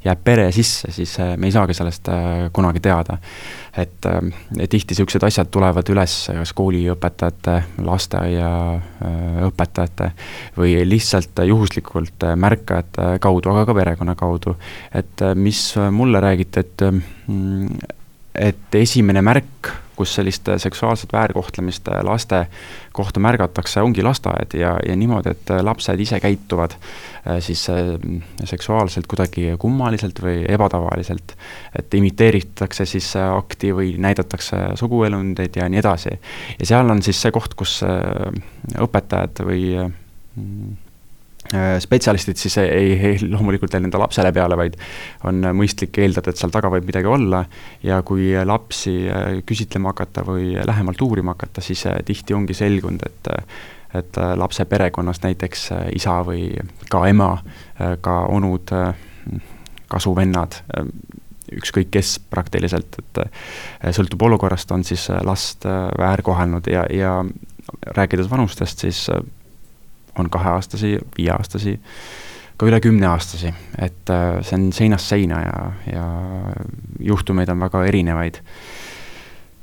jääb 0.05 0.23
pere 0.23 0.51
sisse, 0.51 0.91
siis 0.91 1.15
me 1.37 1.47
ei 1.47 1.55
saagi 1.55 1.73
sellest 1.77 2.09
kunagi 2.53 2.83
teada 2.83 3.17
et 3.77 4.07
tihti 4.69 4.91
niisugused 4.91 5.23
asjad 5.23 5.47
tulevad 5.51 5.89
üles 5.93 6.29
kas 6.35 6.53
kooliõpetajate, 6.57 7.63
lasteaiaõpetajate 7.87 10.11
või 10.57 10.87
lihtsalt 10.87 11.39
juhuslikult 11.47 12.23
märkajate 12.35 13.19
kaudu, 13.23 13.49
aga 13.53 13.65
ka 13.69 13.73
perekonna 13.77 14.15
kaudu. 14.19 14.55
et 14.93 15.21
mis 15.35 15.75
mulle 15.91 16.19
räägiti, 16.19 16.59
et 16.59 16.81
mm, 17.27 17.69
et 18.35 18.75
esimene 18.75 19.21
märk, 19.21 19.67
kus 20.01 20.15
sellist 20.17 20.49
seksuaalset 20.57 21.13
väärkohtlemist 21.13 21.87
laste 22.03 22.45
kohta 22.91 23.21
märgatakse, 23.23 23.81
ongi 23.81 24.03
lasteaed 24.03 24.57
ja, 24.59 24.75
ja 24.87 24.95
niimoodi, 24.97 25.31
et 25.35 25.53
lapsed 25.61 26.01
ise 26.03 26.19
käituvad 26.19 26.75
äh, 26.75 27.39
siis 27.39 27.63
äh, 27.69 27.95
seksuaalselt 28.43 29.07
kuidagi 29.07 29.53
kummaliselt 29.61 30.19
või 30.23 30.43
ebatavaliselt. 30.49 31.37
et 31.79 31.93
imiteeritakse 31.93 32.85
siis 32.85 33.13
akti 33.15 33.71
või 33.75 33.95
näidatakse 34.01 34.75
suguelundeid 34.79 35.55
ja 35.55 35.69
nii 35.69 35.79
edasi. 35.79 36.17
ja 36.59 36.65
seal 36.73 36.89
on 36.89 37.01
siis 37.01 37.21
see 37.21 37.31
koht, 37.31 37.55
kus 37.55 37.79
äh, 37.87 38.31
õpetajad 38.81 39.45
või 39.47 39.91
Äh, 40.37 40.90
spetsialistid 41.79 42.39
siis 42.39 42.57
ei, 42.61 42.93
ei 42.95 43.17
loomulikult 43.27 43.73
ei 43.75 43.83
lenda 43.83 43.99
lapsele 43.99 44.31
peale, 44.35 44.57
vaid 44.59 44.77
on 45.27 45.43
mõistlik 45.57 45.99
eeldada, 46.03 46.31
et 46.31 46.39
seal 46.39 46.53
taga 46.53 46.71
võib 46.71 46.87
midagi 46.87 47.09
olla. 47.11 47.43
Ja 47.83 48.01
kui 48.07 48.31
lapsi 48.45 48.95
äh, 49.11 49.41
küsitlema 49.47 49.91
hakata 49.91 50.23
või 50.27 50.53
lähemalt 50.55 51.01
uurima 51.01 51.35
hakata, 51.35 51.63
siis 51.65 51.85
äh, 51.89 51.99
tihti 52.07 52.37
ongi 52.37 52.57
selgunud, 52.57 53.05
et 53.07 53.31
et 53.91 54.15
lapse 54.39 54.63
perekonnas 54.71 55.17
näiteks 55.19 55.65
isa 55.99 56.13
või 56.23 56.45
ka 56.87 57.01
ema, 57.09 57.33
ka 57.99 58.13
onud, 58.31 58.71
kasuvennad, 59.91 60.55
ükskõik 61.57 61.89
kes 61.91 62.13
praktiliselt, 62.31 62.95
et 63.01 63.91
sõltub 63.91 64.23
olukorrast, 64.29 64.71
on 64.71 64.87
siis 64.87 65.09
last 65.27 65.67
väärkohelnud 65.99 66.71
ja, 66.71 66.85
ja 66.87 67.17
rääkides 67.99 68.31
vanustest, 68.31 68.87
siis 68.87 69.03
on 70.19 70.29
kaheaastasi, 70.29 70.97
viieaastasi, 71.17 71.79
ka 72.57 72.67
üle 72.69 72.79
kümneaastasi, 72.83 73.53
et 73.81 74.09
äh, 74.13 74.39
see 74.45 74.57
on 74.57 74.71
seinast 74.75 75.11
seina 75.11 75.41
ja, 75.41 75.61
ja 75.91 76.07
juhtumeid 76.99 77.49
on 77.49 77.59
väga 77.59 77.85
erinevaid. 77.89 78.41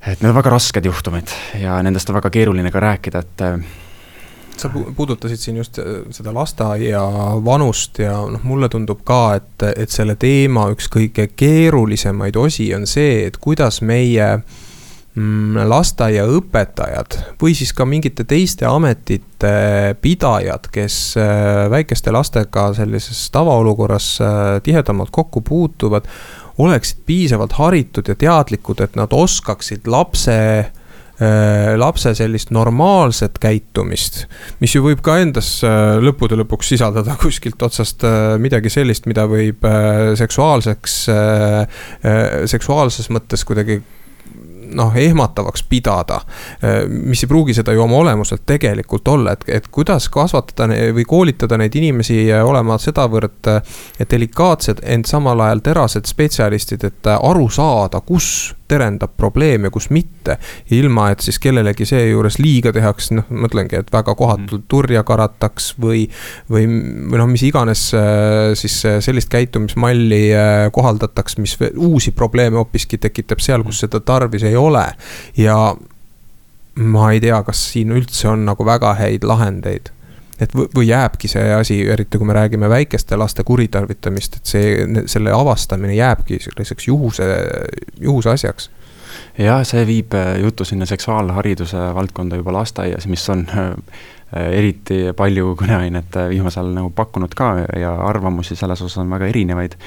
et 0.00 0.20
need 0.22 0.30
on 0.30 0.38
väga 0.38 0.50
rasked 0.50 0.84
juhtumid 0.84 1.34
ja 1.60 1.82
nendest 1.82 2.10
on 2.10 2.16
väga 2.16 2.30
keeruline 2.30 2.70
ka 2.70 2.80
rääkida, 2.80 3.18
et 3.18 3.44
äh, 3.46 3.58
sa 4.56 4.70
puudutasid 4.96 5.38
siin 5.38 5.56
just 5.56 5.78
äh, 5.78 5.84
seda 6.10 6.34
lasteaia 6.34 7.02
vanust 7.44 7.98
ja 7.98 8.14
noh, 8.26 8.42
mulle 8.42 8.68
tundub 8.68 9.04
ka, 9.04 9.34
et, 9.38 9.68
et 9.76 9.90
selle 9.90 10.16
teema 10.16 10.68
üks 10.72 10.90
kõige 10.90 11.28
keerulisemaid 11.36 12.36
osi 12.36 12.72
on 12.74 12.86
see, 12.86 13.26
et 13.26 13.36
kuidas 13.36 13.82
meie 13.82 14.36
mm, 14.36 14.67
lasteaiaõpetajad 15.68 17.16
või 17.40 17.54
siis 17.58 17.72
ka 17.74 17.86
mingite 17.88 18.22
teiste 18.28 18.68
ametite 18.68 19.96
pidajad, 19.98 20.68
kes 20.70 20.98
väikeste 21.72 22.12
lastega 22.14 22.68
sellises 22.76 23.24
tavaolukorras 23.34 24.12
tihedamalt 24.62 25.10
kokku 25.10 25.42
puutuvad, 25.42 26.06
oleksid 26.58 27.02
piisavalt 27.06 27.56
haritud 27.58 28.06
ja 28.08 28.14
teadlikud, 28.14 28.84
et 28.84 28.94
nad 29.00 29.10
oskaksid 29.16 29.90
lapse 29.90 30.38
Äh, 31.18 31.74
lapse 31.74 32.12
sellist 32.14 32.52
normaalset 32.54 33.40
käitumist, 33.42 34.20
mis 34.62 34.70
ju 34.76 34.84
võib 34.84 35.00
ka 35.02 35.16
endas 35.18 35.48
äh, 35.66 35.96
lõppude 35.98 36.36
lõpuks 36.38 36.70
sisaldada 36.70 37.16
kuskilt 37.18 37.58
otsast 37.66 38.04
äh, 38.06 38.36
midagi 38.38 38.70
sellist, 38.70 39.08
mida 39.10 39.24
võib 39.26 39.66
seksuaalseks, 40.20 40.94
seksuaalses 42.54 43.10
mõttes 43.10 43.42
kuidagi 43.48 43.80
noh, 44.74 44.96
ehmatavaks 44.96 45.62
pidada. 45.68 46.20
mis 46.88 47.22
ei 47.22 47.28
pruugi 47.28 47.54
seda 47.54 47.72
ju 47.72 47.82
oma 47.82 47.96
olemuselt 47.96 48.42
tegelikult 48.46 49.08
olla, 49.08 49.32
et, 49.32 49.44
et 49.48 49.68
kuidas 49.72 50.08
kasvatada 50.12 50.74
või 50.94 51.04
koolitada 51.08 51.58
neid 51.58 51.74
inimesi 51.76 52.26
olema 52.42 52.78
sedavõrd 52.78 53.50
delikaatsed, 54.10 54.82
ent 54.82 55.06
samal 55.06 55.40
ajal 55.40 55.64
terased 55.64 56.08
spetsialistid, 56.08 56.84
et 56.84 57.10
aru 57.18 57.48
saada, 57.52 58.00
kus 58.00 58.57
terendab 58.68 59.14
probleem 59.16 59.66
ja 59.66 59.72
kus 59.74 59.88
mitte. 59.94 60.38
ilma, 60.74 61.08
et 61.12 61.24
siis 61.24 61.38
kellelegi 61.42 61.86
seejuures 61.88 62.38
liiga 62.42 62.72
tehakse, 62.74 63.16
noh, 63.18 63.28
mõtlengi, 63.44 63.80
et 63.80 63.92
väga 63.92 64.14
kohatult 64.18 64.62
mm. 64.62 64.68
turja 64.68 65.02
karataks 65.08 65.72
või, 65.80 66.04
või, 66.50 66.66
või 66.68 67.20
noh, 67.22 67.28
mis 67.30 67.44
iganes 67.48 67.88
äh, 67.96 68.52
siis 68.58 68.78
äh, 68.88 68.98
sellist 69.04 69.32
käitumismalli 69.32 70.22
äh, 70.36 70.64
kohaldataks, 70.72 71.38
mis 71.42 71.56
uusi 71.76 72.12
probleeme 72.16 72.60
hoopiski 72.60 73.00
tekitab 73.00 73.42
seal, 73.44 73.64
kus 73.66 73.84
seda 73.84 74.00
tarvis 74.00 74.44
ei 74.48 74.56
ole. 74.56 74.84
ja 75.36 75.58
ma 76.78 77.12
ei 77.12 77.20
tea, 77.20 77.40
kas 77.42 77.62
siin 77.72 77.92
üldse 77.94 78.28
on 78.30 78.44
nagu 78.46 78.64
väga 78.66 78.94
häid 79.00 79.24
lahendeid 79.26 79.90
et 80.40 80.54
või 80.54 80.88
jääbki 80.88 81.28
see 81.28 81.52
asi, 81.54 81.80
eriti 81.90 82.18
kui 82.18 82.26
me 82.26 82.36
räägime 82.36 82.68
väikeste 82.70 83.16
laste 83.16 83.44
kuritarvitamist, 83.44 84.40
et 84.40 84.50
see, 84.52 84.74
selle 85.06 85.32
avastamine 85.34 85.94
jääbki 85.94 86.38
selliseks 86.44 86.88
juhuse, 86.88 87.28
juhuse 88.00 88.30
asjaks 88.30 88.70
jah, 89.38 89.62
see 89.66 89.86
viib 89.88 90.14
äh, 90.14 90.36
jutu 90.42 90.64
sinna 90.64 90.86
seksuaalhariduse 90.86 91.88
valdkonda 91.94 92.36
juba 92.36 92.52
lasteaias, 92.52 93.06
mis 93.06 93.28
on 93.30 93.46
eriti 94.36 95.14
palju 95.16 95.54
kõneainet 95.56 96.16
äh, 96.20 96.28
viimasel 96.34 96.66
ajal 96.66 96.74
nagu 96.76 96.90
pakkunud 96.92 97.32
ka 97.36 97.54
ja 97.80 97.94
arvamusi 98.04 98.56
selles 98.58 98.82
osas 98.84 99.00
on 99.00 99.10
väga 99.10 99.30
erinevaid. 99.30 99.78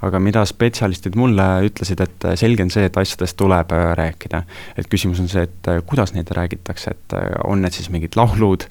aga 0.00 0.16
mida 0.18 0.40
spetsialistid 0.48 1.16
mulle 1.20 1.44
ütlesid, 1.68 2.00
et 2.00 2.24
selge 2.40 2.64
on 2.64 2.70
see, 2.72 2.86
et 2.88 2.96
asjadest 2.96 3.36
tuleb 3.36 3.74
rääkida. 3.98 4.42
et 4.78 4.88
küsimus 4.88 5.20
on 5.20 5.28
see, 5.28 5.42
et 5.44 5.70
kuidas 5.86 6.14
neid 6.14 6.32
räägitakse, 6.32 6.90
et 6.90 7.16
on 7.44 7.60
need 7.60 7.76
siis 7.76 7.90
mingid 7.92 8.16
laulud, 8.16 8.64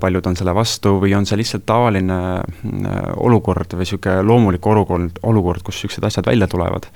paljud 0.00 0.26
on 0.26 0.36
selle 0.36 0.54
vastu 0.54 0.98
või 0.98 1.14
on 1.14 1.26
see 1.26 1.38
lihtsalt 1.38 1.66
tavaline 1.66 2.18
olukord 3.16 3.78
või 3.78 3.86
niisugune 3.86 4.22
loomulik 4.26 4.66
olukord, 4.66 5.22
olukord, 5.22 5.62
kus 5.62 5.78
niisugused 5.78 6.10
asjad 6.10 6.26
välja 6.26 6.50
tulevad 6.50 6.90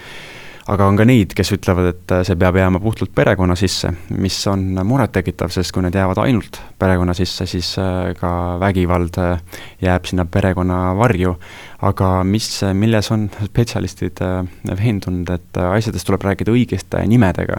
aga 0.70 0.86
on 0.86 0.98
ka 0.98 1.06
neid, 1.08 1.32
kes 1.36 1.52
ütlevad, 1.56 1.88
et 1.90 2.14
see 2.26 2.36
peab 2.38 2.56
jääma 2.58 2.80
puhtalt 2.82 3.12
perekonna 3.16 3.56
sisse, 3.58 3.90
mis 4.14 4.36
on 4.50 4.64
murettekitav, 4.86 5.50
sest 5.54 5.74
kui 5.74 5.82
need 5.84 5.96
jäävad 5.98 6.20
ainult 6.22 6.60
perekonna 6.78 7.14
sisse, 7.16 7.46
siis 7.50 7.72
äh, 7.82 8.12
ka 8.18 8.32
vägivald 8.62 9.18
äh, 9.22 9.42
jääb 9.82 10.06
sinna 10.10 10.26
perekonna 10.26 10.92
varju. 10.98 11.36
aga 11.82 12.08
mis, 12.22 12.46
milles 12.78 13.10
on 13.10 13.26
spetsialistid 13.42 14.22
äh, 14.22 14.44
veendunud, 14.78 15.30
et 15.34 15.58
asjadest 15.66 16.06
tuleb 16.06 16.22
rääkida 16.28 16.54
õigeste 16.54 17.02
nimedega. 17.10 17.58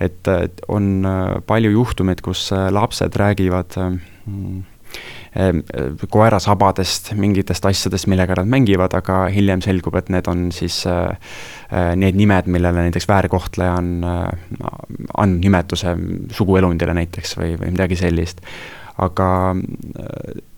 et 0.00 0.28
on 0.68 1.06
palju 1.46 1.70
juhtumeid, 1.70 2.20
kus 2.24 2.50
lapsed 2.70 3.16
räägivad 3.16 3.78
mm, 3.78 4.62
koerasabadest, 6.10 7.12
mingitest 7.14 7.66
asjadest, 7.70 8.08
millega 8.10 8.34
nad 8.40 8.50
mängivad, 8.50 8.96
aga 8.98 9.28
hiljem 9.30 9.62
selgub, 9.62 9.94
et 10.00 10.08
need 10.10 10.26
on 10.30 10.48
siis 10.54 10.82
äh, 10.90 11.12
Äh, 11.70 11.94
need 11.94 12.16
nimed, 12.18 12.48
millele 12.50 12.82
näiteks 12.82 13.06
väärkohtleja 13.06 13.76
on 13.78 14.02
äh, 14.02 14.70
andnud 15.14 15.44
nimetuse 15.44 15.92
suguelundile 16.34 16.96
näiteks 16.98 17.36
või, 17.38 17.52
või 17.60 17.70
midagi 17.76 17.98
sellist. 18.00 18.42
aga 19.00 19.26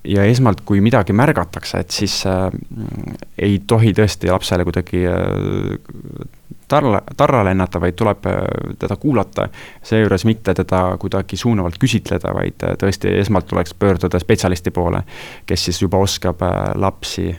ja 0.08 0.24
esmalt, 0.24 0.64
kui 0.66 0.80
midagi 0.82 1.12
märgatakse, 1.14 1.82
et 1.84 1.92
siis 1.94 2.14
ei 3.38 3.60
tohi 3.70 3.92
tõesti 3.94 4.32
lapsele 4.32 4.64
kuidagi 4.66 5.04
äh, 6.72 7.02
tarra, 7.16 7.44
lennata, 7.44 7.80
vaid 7.80 7.96
tuleb 7.98 8.28
teda 8.78 8.96
kuulata. 8.96 9.48
seejuures 9.82 10.24
mitte 10.24 10.54
teda 10.54 10.96
kuidagi 10.98 11.36
suunavalt 11.36 11.78
küsitleda, 11.78 12.34
vaid 12.34 12.64
tõesti 12.78 13.16
esmalt 13.20 13.46
tuleks 13.46 13.74
pöörduda 13.74 14.18
spetsialisti 14.18 14.70
poole, 14.70 15.02
kes 15.46 15.64
siis 15.64 15.82
juba 15.82 15.98
oskab 15.98 16.42
lapsi 16.74 17.30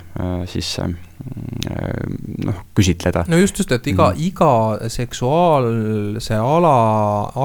siis 0.46 0.78
noh, 2.46 2.60
küsitleda. 2.76 3.24
no 3.28 3.38
just, 3.38 3.60
just, 3.60 3.72
et 3.72 3.88
iga 3.88 4.10
mm., 4.12 4.22
iga 4.28 4.90
seksuaalse 4.92 6.36
ala 6.36 6.76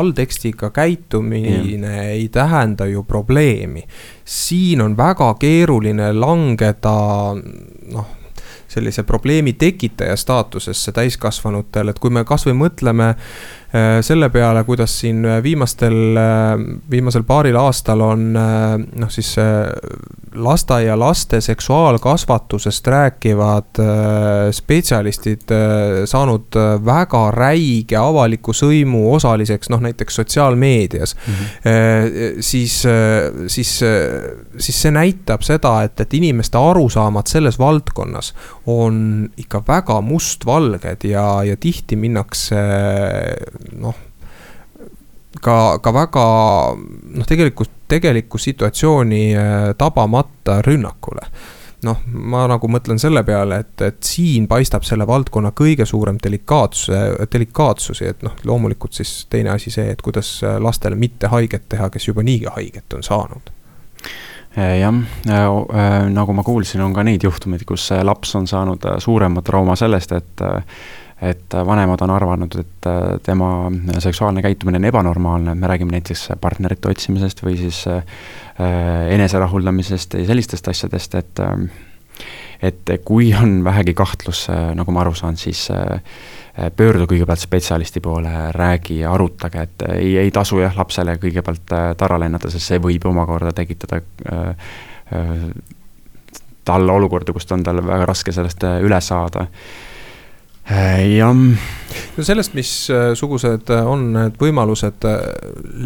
alltekstiga 0.01 0.71
käitumine 0.75 1.95
ja. 1.95 2.03
ei 2.17 2.29
tähenda 2.29 2.87
ju 2.87 3.05
probleemi. 3.05 3.85
siin 4.25 4.83
on 4.83 4.97
väga 4.97 5.35
keeruline 5.41 6.13
langeda 6.13 6.95
noh 7.93 8.18
sellise 8.69 9.03
probleemi 9.03 9.53
tekitaja 9.53 10.17
staatusesse 10.17 10.93
täiskasvanutel, 10.93 11.89
et 11.89 11.99
kui 11.99 12.13
me 12.13 12.25
kasvõi 12.29 12.55
mõtleme 12.59 13.15
selle 14.01 14.31
peale, 14.33 14.63
kuidas 14.65 14.95
siin 15.01 15.27
viimastel, 15.43 16.17
äh, 16.17 16.55
viimasel 16.91 17.25
paaril 17.29 17.57
aastal 17.61 18.01
on 18.01 18.31
äh, 18.37 18.79
noh, 18.97 19.11
siis 19.13 19.35
lasteaialaste 20.39 21.41
seksuaalkasvatusest 21.41 22.87
rääkivad 22.87 23.81
spetsialistid 24.55 25.51
saanud 26.07 26.57
väga 26.85 27.23
räige 27.35 27.97
avaliku 27.97 28.53
sõimu 28.55 29.07
osaliseks, 29.17 29.71
noh 29.73 29.81
näiteks 29.83 30.21
sotsiaalmeedias 30.21 31.17
mm. 31.17 31.35
-hmm. 31.35 32.43
siis, 32.45 32.77
siis, 33.47 33.73
siis 34.59 34.83
see 34.83 34.93
näitab 34.95 35.43
seda, 35.43 35.83
et, 35.83 36.01
et 36.01 36.15
inimeste 36.15 36.59
arusaamad 36.61 37.27
selles 37.27 37.59
valdkonnas 37.59 38.35
on 38.67 39.31
ikka 39.37 39.63
väga 39.69 40.01
mustvalged 40.01 41.09
ja, 41.09 41.27
ja 41.45 41.57
tihti 41.57 41.97
minnakse 41.97 42.57
noh, 43.79 43.95
ka, 45.41 45.79
ka 45.83 45.93
väga 45.95 46.25
noh, 46.77 47.29
tegelikult, 47.29 47.75
tegelikku 47.89 48.39
situatsiooni 48.39 49.23
äh, 49.37 49.55
tabamata 49.79 50.61
rünnakule. 50.67 51.25
Noh, 51.87 52.01
ma 52.11 52.43
nagu 52.51 52.67
mõtlen 52.67 52.99
selle 52.99 53.23
peale, 53.23 53.61
et, 53.63 53.83
et 53.87 54.01
siin 54.03 54.49
paistab 54.51 54.83
selle 54.83 55.07
valdkonna 55.07 55.53
kõige 55.55 55.87
suurem 55.87 56.17
delikaatsus, 56.19 56.91
delikaatsusi, 57.31 58.09
et 58.09 58.25
noh, 58.27 58.35
loomulikult 58.51 58.99
siis 58.99 59.13
teine 59.31 59.53
asi 59.55 59.71
see, 59.71 59.87
et 59.93 60.03
kuidas 60.03 60.41
lastele 60.59 60.99
mitte 60.99 61.31
haiget 61.31 61.69
teha, 61.71 61.87
kes 61.95 62.09
juba 62.11 62.27
niigi 62.27 62.51
haiget 62.51 62.99
on 62.99 63.07
saanud. 63.07 63.55
Äh, 64.59 64.81
jah, 64.81 64.95
äh, 65.29 65.33
äh, 65.35 66.11
nagu 66.11 66.33
ma 66.33 66.43
kuulsin, 66.43 66.81
on 66.81 66.95
ka 66.95 67.05
neid 67.07 67.23
juhtumeid, 67.23 67.63
kus 67.69 67.91
laps 68.03 68.35
on 68.35 68.47
saanud 68.49 68.83
suurema 68.99 69.43
trauma 69.45 69.77
sellest, 69.79 70.13
et 70.17 70.43
et 71.23 71.55
vanemad 71.67 72.03
on 72.07 72.13
arvanud, 72.15 72.55
et 72.61 72.89
tema 73.27 73.51
seksuaalne 73.99 74.43
käitumine 74.45 74.79
on 74.79 74.89
ebanormaalne, 74.91 75.55
me 75.59 75.67
räägime 75.67 75.97
näiteks 75.97 76.29
partnerite 76.41 76.91
otsimisest 76.93 77.43
või 77.43 77.57
siis 77.59 77.85
eneserahuldamisest 78.59 80.15
ja 80.21 80.27
sellistest 80.31 80.69
asjadest, 80.71 81.15
et 81.19 81.43
et 82.63 82.91
kui 83.07 83.33
on 83.39 83.65
vähegi 83.65 83.95
kahtlus, 83.95 84.49
nagu 84.75 84.95
ma 84.95 85.05
aru 85.05 85.15
saan, 85.15 85.37
siis 85.39 85.69
äh, 85.71 86.01
Äh, 86.59 86.73
pöördu 86.75 87.07
kõigepealt 87.07 87.39
spetsialisti 87.39 88.01
poole, 88.03 88.31
räägi, 88.55 88.97
arutage, 89.07 89.63
et 89.63 89.83
ei, 89.93 90.17
ei 90.19 90.31
tasu 90.35 90.59
jah, 90.59 90.75
lapsele 90.75 91.15
kõigepealt 91.23 91.75
äh, 91.77 91.91
tara 91.99 92.19
lennata, 92.19 92.51
sest 92.51 92.73
see 92.73 92.81
võib 92.83 93.05
omakorda 93.07 93.53
tekitada 93.55 94.01
äh, 94.33 94.73
äh, 95.15 95.45
talle 96.67 96.97
olukorda, 96.99 97.33
kust 97.37 97.53
on 97.55 97.63
tal 97.63 97.79
väga 97.87 98.09
raske 98.11 98.35
sellest 98.35 98.67
üle 98.83 98.99
saada. 99.05 99.47
Äh, 99.47 99.88
jah. 100.69 101.35
no 102.17 102.25
sellest, 102.25 102.53
missugused 102.55 103.71
äh, 103.73 103.87
on 103.89 104.11
need 104.13 104.37
võimalused 104.41 105.07
äh, 105.09 105.23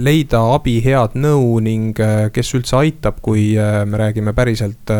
leida 0.02 0.40
abi, 0.56 0.80
head 0.82 1.14
nõu 1.14 1.60
ning 1.62 1.98
kes 2.34 2.54
üldse 2.58 2.80
aitab, 2.80 3.20
kui 3.22 3.52
me 3.54 4.00
räägime 4.00 4.34
päriselt 4.34 4.90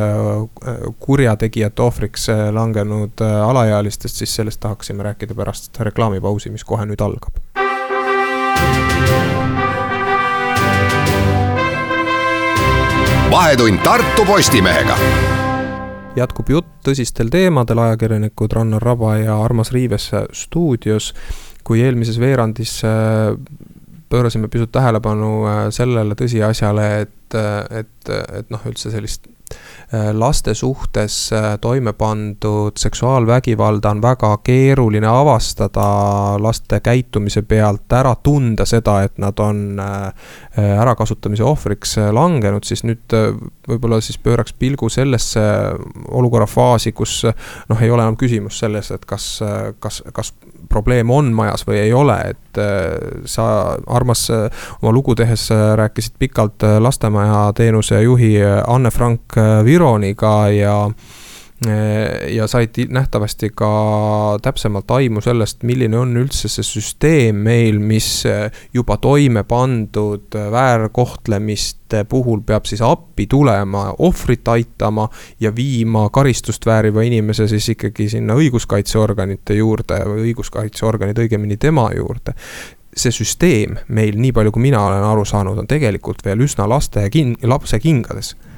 kurjategijate 1.02 1.82
ohvriks 1.82 2.28
langenud 2.54 3.24
alaealistest, 3.24 4.22
siis 4.22 4.34
sellest 4.38 4.62
tahaksime 4.62 5.02
rääkida 5.10 5.34
pärast 5.34 5.80
reklaamipausi, 5.80 6.54
mis 6.54 6.64
kohe 6.64 6.86
nüüd 6.86 7.02
algab. 7.02 7.42
vahetund 13.32 13.80
Tartu 13.80 14.26
Postimehega 14.28 15.41
jätkub 16.16 16.50
jutt 16.52 16.70
tõsistel 16.84 17.30
teemadel, 17.32 17.80
ajakirjanikud 17.86 18.52
Rannar 18.52 18.82
Raba 18.82 19.16
ja 19.20 19.38
Armas 19.42 19.72
Riives 19.72 20.10
stuudios. 20.32 21.12
kui 21.64 21.80
eelmises 21.80 22.18
veerandis 22.18 22.82
äh, 22.84 23.36
pöörasime 24.10 24.48
pisut 24.48 24.72
tähelepanu 24.72 25.44
sellele 25.70 26.14
tõsiasjale, 26.18 26.88
et, 27.00 27.36
et, 27.70 28.10
et 28.38 28.50
noh, 28.50 28.64
üldse 28.66 28.90
sellist 28.90 29.28
Äh, 29.28 29.41
laste 30.12 30.54
suhtes 30.54 31.32
äh, 31.32 31.58
toime 31.60 31.92
pandud 31.92 32.72
seksuaalvägivalda 32.78 33.90
on 33.90 34.02
väga 34.02 34.36
keeruline 34.44 35.06
avastada 35.06 35.84
laste 36.40 36.80
käitumise 36.80 37.42
pealt, 37.42 37.92
ära 37.92 38.14
tunda 38.22 38.64
seda, 38.68 39.02
et 39.02 39.18
nad 39.18 39.38
on 39.38 39.80
äh, 39.80 40.30
ärakasutamise 40.80 41.44
ohvriks 41.44 41.96
langenud, 42.12 42.64
siis 42.64 42.84
nüüd 42.88 43.16
võib-olla 43.68 44.00
siis 44.00 44.18
pööraks 44.18 44.56
pilgu 44.58 44.88
sellesse 44.88 45.42
olukorra 46.08 46.46
faasi, 46.46 46.92
kus 46.92 47.22
noh, 47.68 47.82
ei 47.82 47.90
ole 47.90 48.02
enam 48.02 48.16
küsimus 48.16 48.58
selles, 48.64 48.90
et 48.94 49.04
kas, 49.08 49.26
kas, 49.80 50.02
kas 50.12 50.32
probleem 50.72 51.10
on 51.12 51.30
majas 51.36 51.66
või 51.68 51.82
ei 51.84 51.92
ole, 51.92 52.16
et 52.32 52.60
sa, 53.28 53.44
Armas, 53.92 54.26
oma 54.80 54.92
lugu 54.92 55.14
tehes 55.18 55.46
rääkisid 55.76 56.16
pikalt 56.20 56.64
lastemaja 56.80 57.44
teenuse 57.56 58.02
juhi 58.02 58.34
Anne 58.66 58.90
Frank 58.90 59.36
Viro 59.64 59.82
Vironiga 59.82 60.48
ja 60.48 60.90
ja 62.28 62.46
said 62.46 62.78
nähtavasti 62.88 63.50
ka 63.54 64.38
täpsemalt 64.42 64.90
aimu 64.90 65.20
sellest, 65.20 65.62
milline 65.62 65.98
on 65.98 66.16
üldse 66.16 66.48
see 66.50 66.64
süsteem 66.66 67.38
meil, 67.46 67.78
mis 67.78 68.24
juba 68.74 68.96
toime 69.02 69.44
pandud 69.48 70.34
väärkohtlemiste 70.54 72.04
puhul 72.08 72.42
peab 72.46 72.66
siis 72.66 72.82
appi 72.82 73.26
tulema, 73.30 73.88
ohvrit 73.98 74.48
aitama 74.48 75.08
ja 75.40 75.52
viima 75.54 76.08
karistust 76.10 76.66
vääriva 76.66 77.04
inimese 77.06 77.48
siis 77.48 77.68
ikkagi 77.76 78.08
sinna 78.16 78.34
õiguskaitseorganite 78.38 79.58
juurde 79.60 80.02
või 80.08 80.30
õiguskaitseorganid 80.30 81.18
õigemini 81.26 81.58
tema 81.60 81.90
juurde. 81.96 82.34
See 82.96 83.12
süsteem 83.14 83.78
meil, 83.88 84.18
nii 84.20 84.32
palju 84.36 84.52
kui 84.52 84.66
mina 84.66 84.82
olen 84.84 85.04
aru 85.04 85.24
saanud, 85.24 85.62
on 85.62 85.68
tegelikult 85.68 86.24
veel 86.24 86.42
üsna 86.44 86.66
laste 86.68 87.06
king-, 87.12 87.38
lapse 87.48 87.78
kingades 87.80 88.34
Äh, 88.34 88.51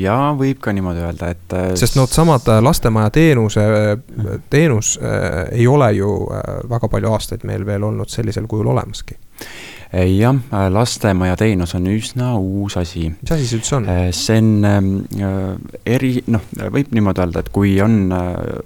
jaa, 0.00 0.32
võib 0.38 0.60
ka 0.64 0.72
niimoodi 0.74 1.04
öelda, 1.04 1.34
et. 1.34 1.44
Äh, 1.52 1.68
sest 1.78 1.98
needsamad 1.98 2.48
äh, 2.48 2.62
lastemaja 2.64 3.12
teenuse, 3.14 3.66
teenus 4.50 4.96
äh, 5.02 5.44
ei 5.52 5.68
ole 5.70 5.92
ju 5.98 6.16
väga 6.70 6.88
palju 6.90 7.12
aastaid 7.12 7.44
meil 7.48 7.66
veel 7.66 7.84
olnud 7.90 8.10
sellisel 8.10 8.48
kujul 8.50 8.72
olemaski 8.74 9.18
jah, 9.94 10.34
lastemaja 10.74 11.36
teenus 11.38 11.76
on 11.76 11.84
üsna 11.86 12.32
uus 12.34 12.74
asi. 12.80 13.04
mis 13.20 13.30
asi 13.30 13.44
see 13.46 13.60
üldse 13.60 13.76
on? 13.76 13.84
see 14.16 14.40
on 14.40 14.48
ähm, 14.66 14.88
eri, 15.86 16.16
noh, 16.34 16.42
võib 16.74 16.90
niimoodi 16.96 17.22
öelda, 17.22 17.44
et 17.44 17.50
kui 17.54 17.76
on, 17.84 18.08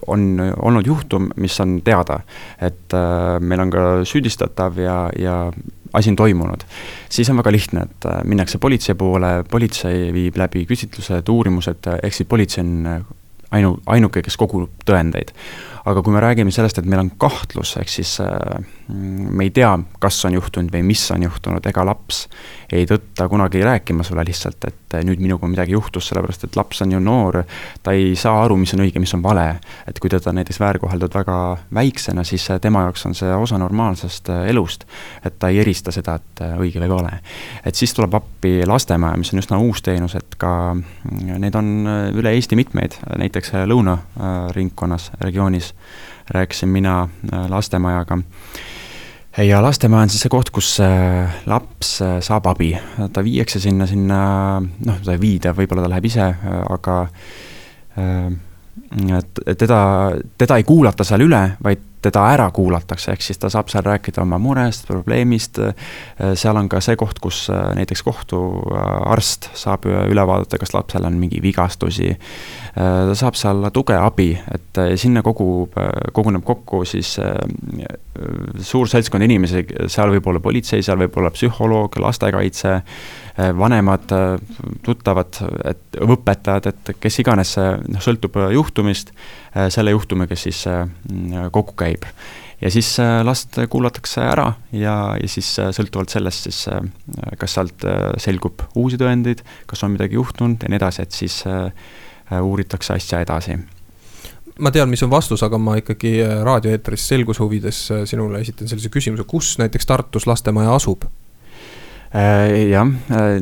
on 0.08 0.24
olnud 0.40 0.88
juhtum, 0.88 1.28
mis 1.36 1.58
on 1.60 1.82
teada, 1.84 2.22
et 2.64 2.96
meil 3.44 3.64
on 3.66 3.74
ka 3.74 3.84
süüdistatav 4.08 4.80
ja, 4.80 4.96
ja 5.20 5.36
asi 5.92 6.10
on 6.12 6.16
toimunud, 6.16 6.64
siis 7.10 7.30
on 7.30 7.38
väga 7.40 7.52
lihtne, 7.52 7.86
et 7.88 8.08
äh, 8.10 8.20
minnakse 8.24 8.58
politsei 8.58 8.94
poole, 8.98 9.44
politsei 9.50 10.08
viib 10.14 10.36
läbi 10.40 10.64
küsitlused, 10.68 11.30
uurimused, 11.32 11.88
ehk 12.02 12.14
siis 12.14 12.28
politsei 12.28 12.64
on 12.64 12.74
äh, 12.86 13.00
ainu, 13.58 13.76
ainuke, 13.86 14.22
kes 14.24 14.36
kogub 14.36 14.84
tõendeid. 14.88 15.32
aga 15.88 16.02
kui 16.04 16.12
me 16.12 16.20
räägime 16.20 16.52
sellest, 16.52 16.78
et 16.78 16.88
meil 16.88 17.00
on 17.00 17.10
kahtlus, 17.16 17.76
ehk 17.80 17.88
siis 17.88 18.18
äh, 18.20 18.58
me 18.88 19.44
ei 19.44 19.50
tea, 19.50 19.70
kas 20.00 20.16
on 20.24 20.34
juhtunud 20.38 20.72
või 20.72 20.82
mis 20.86 21.02
on 21.12 21.22
juhtunud, 21.22 21.64
ega 21.68 21.84
laps 21.84 22.22
ei 22.72 22.86
tõtta 22.88 23.26
kunagi 23.28 23.60
rääkima 23.64 24.04
sulle 24.04 24.24
lihtsalt, 24.24 24.64
et 24.68 24.96
nüüd 25.04 25.20
minuga 25.20 25.48
midagi 25.48 25.74
juhtus, 25.74 26.08
sellepärast 26.08 26.46
et 26.48 26.56
laps 26.56 26.80
on 26.84 26.92
ju 26.92 27.00
noor, 27.00 27.42
ta 27.84 27.92
ei 27.96 28.14
saa 28.16 28.42
aru, 28.44 28.56
mis 28.60 28.72
on 28.76 28.84
õige, 28.84 29.00
mis 29.00 29.12
on 29.16 29.22
vale. 29.24 29.46
et 29.88 29.98
kui 30.00 30.10
teda 30.10 30.32
näiteks 30.32 30.60
väärkoheldud 30.60 31.14
väga 31.14 31.36
väiksena, 31.74 32.24
siis 32.24 32.48
tema 32.62 32.86
jaoks 32.86 33.06
on 33.06 33.16
see 33.18 33.34
osa 33.34 33.58
normaalsest 33.60 34.28
elust, 34.48 34.84
et 35.24 35.38
ta 35.38 35.52
ei 35.52 35.60
erista 35.60 35.92
seda, 35.92 36.16
et 36.16 36.44
õige 36.56 36.80
või 36.80 36.92
vale. 36.94 37.20
et 37.64 37.74
siis 37.74 37.92
tuleb 37.94 38.14
appi 38.14 38.62
lastemaja, 38.66 39.20
mis 39.20 39.32
on 39.32 39.42
üsna 39.44 39.60
uus 39.60 39.84
teenus, 39.84 40.16
et 40.16 40.38
ka 40.40 40.76
neid 41.12 41.56
on 41.60 41.72
üle 42.16 42.32
Eesti 42.32 42.56
mitmeid, 42.56 42.96
näiteks 43.18 43.52
Lõuna 43.68 43.98
ringkonnas, 44.56 45.10
regioonis 45.20 45.74
rääkisin 46.32 46.68
mina 46.68 47.08
lastemajaga 47.48 48.18
ja 49.46 49.62
lastemaja 49.62 50.06
on 50.06 50.10
siis 50.12 50.24
see 50.24 50.32
koht, 50.32 50.50
kus 50.54 50.74
äh, 50.82 51.38
laps 51.46 51.98
äh, 52.02 52.18
saab 52.24 52.48
abi, 52.50 52.72
ta 53.12 53.22
viiakse 53.24 53.60
sinna, 53.62 53.86
sinna 53.86 54.20
noh, 54.60 55.00
ta 55.04 55.14
ei 55.14 55.22
viida, 55.22 55.54
võib-olla 55.56 55.86
ta 55.86 55.92
läheb 55.94 56.08
ise, 56.10 56.28
aga 56.68 56.98
et 59.18 59.40
teda, 59.58 59.80
teda 60.38 60.56
ei 60.56 60.64
kuulata 60.64 61.04
seal 61.04 61.26
üle, 61.26 61.42
vaid 61.64 61.84
teda 62.02 62.22
ära 62.30 62.46
kuulatakse, 62.54 63.12
ehk 63.12 63.24
siis 63.26 63.40
ta 63.42 63.50
saab 63.50 63.70
seal 63.72 63.82
rääkida 63.82 64.22
oma 64.22 64.38
murest, 64.38 64.86
probleemist, 64.86 65.58
seal 66.38 66.58
on 66.60 66.68
ka 66.70 66.80
see 66.84 66.96
koht, 66.98 67.18
kus 67.22 67.48
näiteks 67.50 68.04
kohtuarst 68.06 69.50
saab 69.58 69.88
üle 69.90 70.26
vaadata, 70.30 70.60
kas 70.62 70.74
lapsel 70.76 71.08
on 71.08 71.18
mingi 71.18 71.42
vigastusi, 71.42 72.12
ta 72.74 73.16
saab 73.18 73.38
seal 73.38 73.66
tuge, 73.74 73.98
abi, 73.98 74.30
et 74.54 74.82
sinna 75.00 75.24
kogub, 75.26 75.74
koguneb 76.14 76.46
kokku 76.46 76.84
siis 76.86 77.16
suur 78.62 78.90
seltskond 78.90 79.26
inimesi, 79.26 79.64
seal 79.90 80.14
võib 80.14 80.30
olla 80.30 80.42
politsei, 80.42 80.84
seal 80.86 81.02
võib 81.02 81.18
olla 81.18 81.34
psühholoog, 81.34 81.98
lastekaitse, 82.02 82.78
vanemad, 83.58 84.14
tuttavad, 84.86 85.42
et 85.66 85.98
õpetajad, 86.02 86.70
et 86.70 86.94
kes 87.02 87.20
iganes, 87.22 87.54
noh, 87.58 88.02
sõltub 88.02 88.38
juhtumist, 88.54 88.77
selle 89.74 89.94
juhtumiga 89.94 90.36
siis 90.36 90.64
kokku 91.52 91.74
käib. 91.78 92.04
ja 92.60 92.70
siis 92.70 92.96
last 93.24 93.58
kuulatakse 93.70 94.20
ära 94.24 94.52
ja, 94.72 94.94
ja 95.20 95.28
siis 95.28 95.54
sõltuvalt 95.76 96.10
sellest 96.14 96.48
siis, 96.48 96.60
kas 97.38 97.56
sealt 97.58 97.86
selgub 98.18 98.66
uusi 98.74 98.98
tõendeid, 98.98 99.42
kas 99.66 99.82
on 99.86 99.94
midagi 99.94 100.18
juhtunud 100.18 100.62
ja 100.62 100.70
nii 100.70 100.80
edasi, 100.80 101.02
et 101.02 101.18
siis 101.22 101.42
uuritakse 102.42 102.96
asja 102.98 103.22
edasi 103.24 103.58
ma 104.58 104.72
tean, 104.74 104.90
mis 104.90 105.02
on 105.06 105.12
vastus, 105.12 105.42
aga 105.46 105.58
ma 105.60 105.78
ikkagi 105.80 106.18
äh, 106.24 106.40
raadioeetris 106.46 107.06
selguse 107.12 107.42
huvides 107.44 107.80
äh, 107.94 108.04
sinule 108.10 108.42
esitan 108.42 108.70
sellise 108.70 108.90
küsimuse, 108.92 109.26
kus 109.28 109.56
näiteks 109.62 109.86
Tartus 109.88 110.26
lastemaja 110.30 110.74
asub? 110.74 111.06
Äh, 112.08 112.70
jah, 112.70 112.88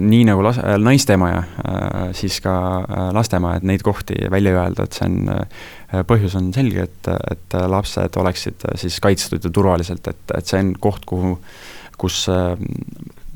nii 0.02 0.24
nagu 0.26 0.42
las-, 0.42 0.58
naistemaja, 0.82 1.44
siis 2.18 2.40
ka 2.42 2.54
lastemaja, 3.14 3.60
et 3.60 3.68
neid 3.70 3.84
kohti 3.86 4.18
välja 4.32 4.56
öelda, 4.56 4.88
et 4.88 4.96
see 4.98 5.06
on, 5.06 6.02
põhjus 6.08 6.34
on 6.40 6.50
selge, 6.56 6.88
et, 6.88 7.10
et 7.30 7.58
lapsed 7.70 8.18
oleksid 8.18 8.66
siis 8.82 8.98
kaitstud 9.04 9.46
ja 9.46 9.52
turvaliselt, 9.54 10.10
et, 10.10 10.34
et 10.34 10.50
see 10.50 10.64
on 10.64 10.74
koht, 10.82 11.06
kuhu, 11.06 11.36
kus 11.96 12.24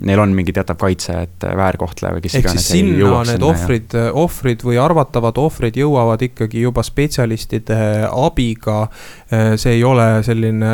neil 0.00 0.20
on 0.22 0.32
mingi 0.34 0.52
teatav 0.56 0.78
kaitse, 0.80 1.14
et 1.26 1.46
väärkohtleja 1.56 2.16
või 2.16 2.24
kes 2.24 2.36
Ehk 2.38 2.46
iganes 2.46 2.68
ei 2.74 2.82
jõuaks 3.00 3.32
need 3.34 3.44
ohvrid, 3.44 3.96
ohvrid 4.22 4.64
või 4.64 4.78
arvatavad 4.80 5.38
ohvrid 5.40 5.76
jõuavad 5.80 6.22
ikkagi 6.24 6.64
juba 6.64 6.84
spetsialistide 6.86 8.08
abiga. 8.08 8.86
see 9.30 9.76
ei 9.76 9.84
ole 9.84 10.08
selline 10.26 10.72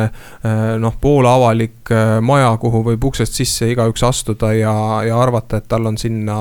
noh, 0.81 0.97
poolavalik 1.01 1.76
maja, 2.21 2.49
kuhu 2.61 2.83
võib 2.85 3.07
uksest 3.09 3.37
sisse 3.37 3.69
igaüks 3.71 4.03
astuda 4.07 4.51
ja, 4.55 4.73
ja 5.07 5.17
arvata, 5.19 5.61
et 5.61 5.67
tal 5.69 5.85
on 5.89 5.97
sinna 5.99 6.37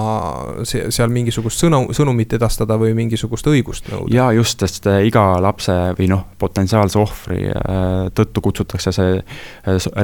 seal 0.66 1.12
mingisugust 1.12 1.62
sõnu, 1.62 1.82
sõnumit 1.96 2.36
edastada 2.36 2.78
või 2.80 2.94
mingisugust 2.98 3.46
õigust 3.50 3.90
nõuda. 3.92 4.10
ja 4.14 4.30
just, 4.36 4.60
sest 4.60 4.88
iga 5.06 5.24
lapse 5.42 5.74
või 5.98 6.10
noh, 6.10 6.24
potentsiaalse 6.38 6.98
ohvri 7.00 7.42
tõttu 8.16 8.42
kutsutakse 8.44 8.92
see 8.94 9.20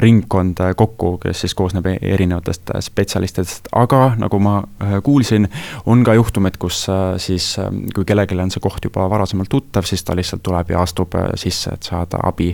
ringkond 0.03 0.61
kokku, 0.77 1.17
kes 1.23 1.43
siis 1.43 1.55
koosneb 1.57 1.87
erinevatest 1.93 2.73
spetsialistidest, 2.83 3.69
aga 3.77 4.13
nagu 4.19 4.39
ma 4.43 4.57
äh, 4.61 4.97
kuulsin, 5.03 5.47
on 5.85 6.03
ka 6.05 6.15
juhtumeid, 6.17 6.57
kus 6.61 6.85
äh, 6.91 7.15
siis 7.21 7.53
äh, 7.59 7.69
kui 7.95 8.05
kellelegi 8.07 8.37
on 8.39 8.51
see 8.53 8.63
koht 8.63 8.85
juba 8.85 9.05
varasemalt 9.11 9.51
tuttav, 9.51 9.87
siis 9.87 10.03
ta 10.03 10.15
lihtsalt 10.17 10.43
tuleb 10.45 10.73
ja 10.73 10.83
astub 10.83 11.15
sisse, 11.39 11.73
et 11.73 11.89
saada 11.89 12.21
abi. 12.23 12.51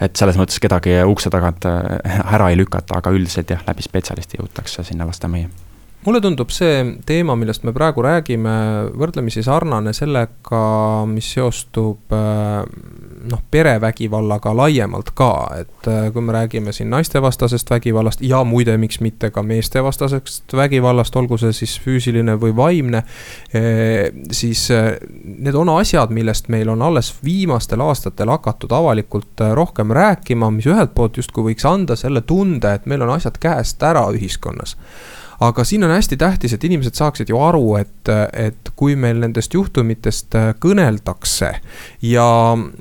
et 0.00 0.16
selles 0.16 0.38
mõttes 0.38 0.60
kedagi 0.62 0.98
ukse 1.06 1.30
tagant 1.30 1.64
ära 2.34 2.50
ei 2.50 2.58
lükata, 2.58 2.98
aga 2.98 3.12
üldiselt 3.14 3.50
jah, 3.50 3.64
läbi 3.66 3.82
spetsialisti 3.82 4.40
jõutakse 4.40 4.84
sinna 4.84 5.06
lastemajja 5.08 5.48
mulle 6.06 6.20
tundub 6.22 6.52
see 6.54 6.82
teema, 7.06 7.34
millest 7.38 7.64
me 7.66 7.72
praegu 7.74 8.02
räägime, 8.06 8.52
võrdlemisi 8.98 9.42
sarnane 9.42 9.92
sellega, 9.96 10.60
mis 11.10 11.26
seostub 11.34 12.14
äh, 12.14 12.62
noh, 13.28 13.42
perevägivallaga 13.50 14.52
laiemalt 14.56 15.10
ka, 15.18 15.32
et 15.58 15.90
äh, 15.90 16.06
kui 16.14 16.22
me 16.22 16.36
räägime 16.36 16.72
siin 16.76 16.92
naistevastasest 16.94 17.70
vägivallast 17.74 18.22
ja 18.22 18.44
muide, 18.46 18.76
miks 18.78 19.02
mitte 19.04 19.32
ka 19.34 19.42
meestevastasest 19.42 20.54
vägivallast, 20.56 21.18
olgu 21.18 21.40
see 21.42 21.52
siis 21.56 21.74
füüsiline 21.82 22.38
või 22.38 22.54
vaimne. 22.56 23.02
Äh, 23.50 24.06
siis 24.30 24.68
need 24.70 25.58
on 25.58 25.74
asjad, 25.74 26.14
millest 26.14 26.48
meil 26.52 26.70
on 26.70 26.82
alles 26.86 27.10
viimastel 27.26 27.82
aastatel 27.82 28.30
hakatud 28.36 28.72
avalikult 28.72 29.42
rohkem 29.58 29.90
rääkima, 29.98 30.52
mis 30.54 30.70
ühelt 30.70 30.94
poolt 30.94 31.18
justkui 31.18 31.50
võiks 31.50 31.66
anda 31.66 31.98
selle 31.98 32.22
tunde, 32.22 32.78
et 32.78 32.86
meil 32.86 33.02
on 33.02 33.16
asjad 33.18 33.42
käest 33.42 33.82
ära 33.82 34.06
ühiskonnas 34.14 34.78
aga 35.40 35.64
siin 35.64 35.84
on 35.84 35.90
hästi 35.90 36.16
tähtis, 36.16 36.52
et 36.52 36.64
inimesed 36.64 36.98
saaksid 36.98 37.30
ju 37.30 37.38
aru, 37.42 37.76
et, 37.78 38.10
et 38.32 38.70
kui 38.76 38.96
meil 38.98 39.20
nendest 39.22 39.54
juhtumitest 39.54 40.34
kõneldakse 40.62 41.50
ja, 42.02 42.28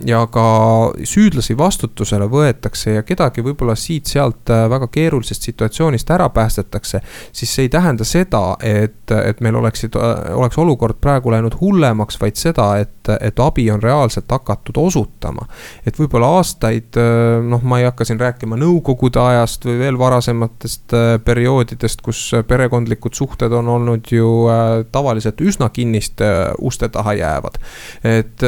ja 0.05 0.23
ka 0.33 0.47
süüdlasi 1.05 1.57
vastutusele 1.57 2.29
võetakse 2.31 2.97
ja 2.97 3.05
kedagi 3.05 3.45
võib-olla 3.45 3.75
siit-sealt 3.77 4.49
väga 4.73 4.89
keerulisest 4.93 5.49
situatsioonist 5.49 6.09
ära 6.17 6.29
päästetakse, 6.33 7.01
siis 7.31 7.53
see 7.53 7.67
ei 7.67 7.73
tähenda 7.73 8.07
seda, 8.07 8.43
et, 8.63 9.05
et 9.11 9.41
meil 9.45 9.59
oleksid, 9.61 9.97
oleks 10.33 10.57
olukord 10.57 10.97
praegu 11.01 11.33
läinud 11.33 11.59
hullemaks, 11.61 12.17
vaid 12.21 12.41
seda, 12.41 12.71
et, 12.81 12.96
et 13.21 13.39
abi 13.39 13.67
on 13.71 13.81
reaalselt 13.83 14.31
hakatud 14.31 14.77
osutama. 14.81 15.47
et 15.85 15.99
võib-olla 15.99 16.29
aastaid, 16.37 16.97
noh, 17.47 17.63
ma 17.63 17.79
ei 17.79 17.87
hakka 17.87 18.05
siin 18.07 18.19
rääkima 18.19 18.57
nõukogude 18.59 19.21
ajast 19.21 19.65
või 19.65 19.79
veel 19.79 19.99
varasematest 19.99 20.95
perioodidest, 21.25 22.01
kus 22.05 22.31
perekondlikud 22.47 23.15
suhted 23.17 23.53
on 23.53 23.67
olnud 23.67 24.11
ju 24.11 24.29
tavaliselt 24.91 25.41
üsna 25.41 25.69
kinniste 25.73 26.27
uste 26.61 26.89
taha 26.89 27.13
jäävad. 27.13 27.59
et 28.03 28.43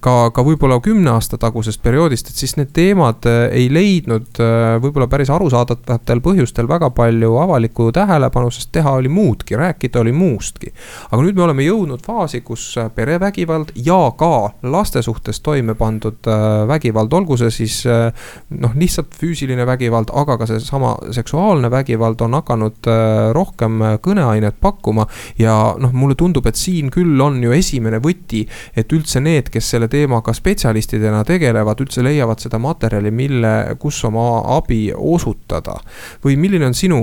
ka, 0.00 0.14
ka 0.30 0.44
võib-olla 0.46 0.80
kümne 0.82 1.10
aasta 1.16 1.38
tagusest 1.40 1.82
perioodist, 1.82 2.30
et 2.30 2.40
siis 2.40 2.56
need 2.56 2.72
teemad 2.76 3.26
ei 3.50 3.68
leidnud 3.72 4.40
võib-olla 4.82 5.08
päris 5.10 5.30
arusaadavatel 5.32 6.22
põhjustel 6.24 6.68
väga 6.68 6.90
palju 6.96 7.36
avalikku 7.42 7.90
tähelepanu, 7.94 8.50
sest 8.54 8.72
teha 8.74 8.96
oli 8.98 9.10
muudki, 9.12 9.56
rääkida 9.56 10.00
oli 10.00 10.12
muustki. 10.12 10.72
aga 11.10 11.22
nüüd 11.22 11.36
me 11.36 11.46
oleme 11.46 11.66
jõudnud 11.66 12.04
faasi, 12.06 12.40
kus 12.46 12.68
perevägivald 12.94 13.65
ja 13.74 14.12
ka 14.18 14.50
laste 14.62 15.02
suhtes 15.02 15.40
toime 15.40 15.74
pandud 15.74 16.28
vägivald, 16.68 17.12
olgu 17.12 17.36
see 17.40 17.50
siis 17.54 17.78
noh, 17.86 18.74
lihtsalt 18.76 19.14
füüsiline 19.18 19.66
vägivald, 19.66 20.12
aga 20.14 20.38
ka 20.40 20.48
seesama 20.50 20.94
seksuaalne 21.14 21.70
vägivald 21.70 22.20
on 22.24 22.36
hakanud 22.38 22.88
rohkem 23.36 23.82
kõneainet 24.02 24.60
pakkuma. 24.60 25.06
ja 25.38 25.74
noh, 25.78 25.92
mulle 25.92 26.14
tundub, 26.14 26.46
et 26.46 26.56
siin 26.56 26.90
küll 26.94 27.20
on 27.20 27.42
ju 27.42 27.52
esimene 27.52 28.00
võti, 28.02 28.46
et 28.76 28.92
üldse 28.92 29.20
need, 29.20 29.50
kes 29.52 29.70
selle 29.74 29.88
teemaga 29.92 30.34
spetsialistidena 30.36 31.24
tegelevad, 31.24 31.80
üldse 31.82 32.04
leiavad 32.04 32.42
seda 32.42 32.60
materjali, 32.62 33.10
mille, 33.10 33.54
kus 33.82 34.02
oma 34.04 34.26
abi 34.56 34.92
osutada. 34.96 35.78
või 36.24 36.36
milline 36.40 36.66
on 36.66 36.74
sinu 36.74 37.02